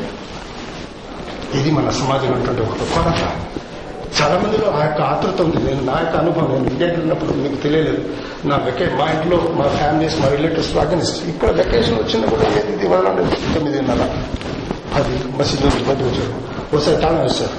ఇది 1.57 1.71
మన 1.71 1.91
సమాజంలో 1.91 2.33
ఉన్నటువంటి 2.33 2.63
ఒక 2.63 2.79
కొరత. 2.79 3.31
చాలా 4.19 4.37
మందిలో 4.39 4.67
ఆ 4.71 4.85
యొక్క 4.85 5.01
ఆతృత 5.01 5.41
ఉంది. 5.41 5.59
నేను 5.65 5.83
నా 5.85 5.95
యొక్క 6.01 6.17
అనుభవం 6.17 6.53
నేను 6.53 6.67
ఇండియాకి 6.67 7.01
ఉన్నప్పుడు 7.01 7.33
మీకు 7.33 7.57
తెలియలేదు. 7.63 8.03
నా 8.45 8.57
వెకే 8.57 8.87
మా 8.99 9.07
ఇంట్లో 9.11 9.37
మా 9.55 9.67
ఫ్యామిలీస్ 9.69 10.21
మా 10.21 10.29
రిలేటివ్స్ 10.29 10.77
అగనిస్ట్ 10.77 11.29
ఇక్కడ 11.29 11.51
వెకేషన్ 11.51 11.95
వచ్చినా 11.95 12.29
కూడా 12.29 12.43
ఏది? 12.43 12.73
ఇది 12.73 12.89
వదలండి 12.89 13.55
తొమ్మిదిన్నర. 13.55 14.03
అది 14.95 15.15
మసీదు 15.39 15.67
నుంచి 15.67 16.05
వచ్చారు. 16.05 16.35
ఒకసారి 16.77 16.97
తాళం 17.03 17.29
సార్ 17.29 17.55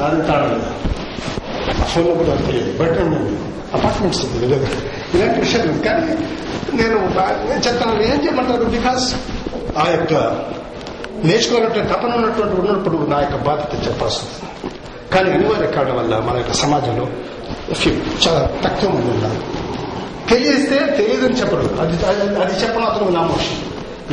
నాది 0.00 0.22
తాళం 0.28 0.48
లేదు 0.50 1.84
ఫోన్లో 1.84 2.14
కూడా 2.14 2.34
తెలియదు 2.46 2.70
బయట 2.78 2.98
అపార్ట్మెంట్స్ 3.74 4.24
ఉంది. 4.24 4.46
ఇలాంటి 4.46 5.40
విషయాలు 5.40 5.72
కానీ 5.72 6.06
నేను 6.80 6.98
నేను 7.46 7.60
చెప్తాను 7.68 8.02
ఏం 8.02 8.24
చేయమంటారు? 8.24 8.64
బికాస్ 8.64 9.14
ఆ 9.78 9.84
యొక్క 9.90 10.14
నేర్చుకోవాలంటే 11.24 11.80
తపన 11.94 12.12
ఉన్నటువంటి 12.14 12.54
ఉన్నప్పుడు 12.60 13.06
నా 13.10 13.20
యొక్క 13.20 13.36
బాధ్యత 13.36 13.88
చెప్పాల్సి 13.88 14.18
వస్తుంది. 14.18 14.50
కానీ 15.14 15.30
అనివార్య 15.30 15.66
రికార్డు 15.66 15.92
వల్ల 15.92 16.18
మన 16.20 16.36
యొక్క 16.36 16.52
సమాజంలో 16.54 17.04
చాలా 18.24 18.40
తక్కువ 18.64 18.90
మంది 18.90 19.10
ఉన్నారు. 19.10 19.38
తెలియస్తే 20.28 20.78
తెలియదని 20.96 21.34
చెప్పడు 21.34 21.80
అది 21.80 21.96
అది- 22.06 22.60
చెప్పడం 22.62 22.86
అతను 22.86 23.08
నామోషం 23.10 23.56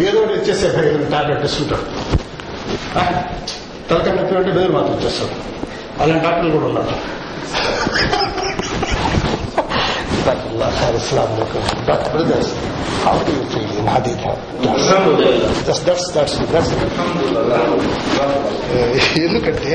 ఏదో 0.02 0.20
ఒకటి 0.20 0.34
ఇచ్చేసే 0.34 0.68
టాబ్లెట్ 1.12 1.46
ఇస్తుంటాడు 1.46 1.86
ఆ, 2.98 3.02
నొప్పి 4.12 4.36
అంటే 4.36 4.52
వేరు 4.52 4.72
మాత్రం 4.72 5.00
చేస్తాడు 5.06 5.36
అలాంటి 6.02 6.24
డాక్టర్లు 6.26 6.52
కూడా 6.52 6.66
ఉన్నారు. 6.66 6.94
Assalamu 10.24 11.34
alaikum. 11.36 11.62
Dr. 11.88 12.12
Brothers, 12.12 12.50
how 13.04 13.18
do 13.24 13.32
you 13.34 13.44
feel 13.46 13.78
in 13.80 13.88
Hadith? 13.88 14.22
That's, 15.66 15.80
that's, 15.82 16.12
that's, 16.12 16.38
that's, 16.46 16.70
ఎందుకంటే 19.22 19.74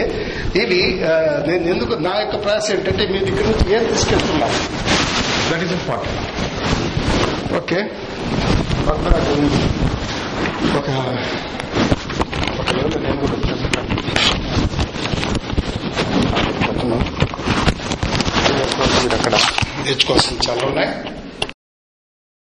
ఇది 0.63 0.79
ఆ, 1.09 1.13
నేను 1.49 1.67
ఎందుకు 1.73 1.95
నా 2.07 2.13
యొక్క 2.21 2.37
ప్రయాస 2.45 2.67
ఏంటంటే 2.75 3.05
మీ 3.13 3.19
దగ్గర 3.29 3.45
నుంచి 3.51 3.75
ఏం 3.77 3.85
తీసుకెళ్తున్నాను 3.91 4.59
దట్ 5.51 5.65
ఈస్ 5.67 5.75
ఇంపార్టెంట్ 5.79 6.23
ఓకే 7.59 7.81
ఒక 10.79 10.89
నేను 13.05 13.19
కూడా 13.23 13.37
చెప్తాను 13.49 13.95
చెప్తున్నాను. 18.67 19.03
మీరు 19.03 19.15
అక్కడ 19.15 19.35
నేర్చుకోవాల్సిన 19.85 20.39
చాలా 20.49 20.65
ఉన్నాయి 20.67 20.91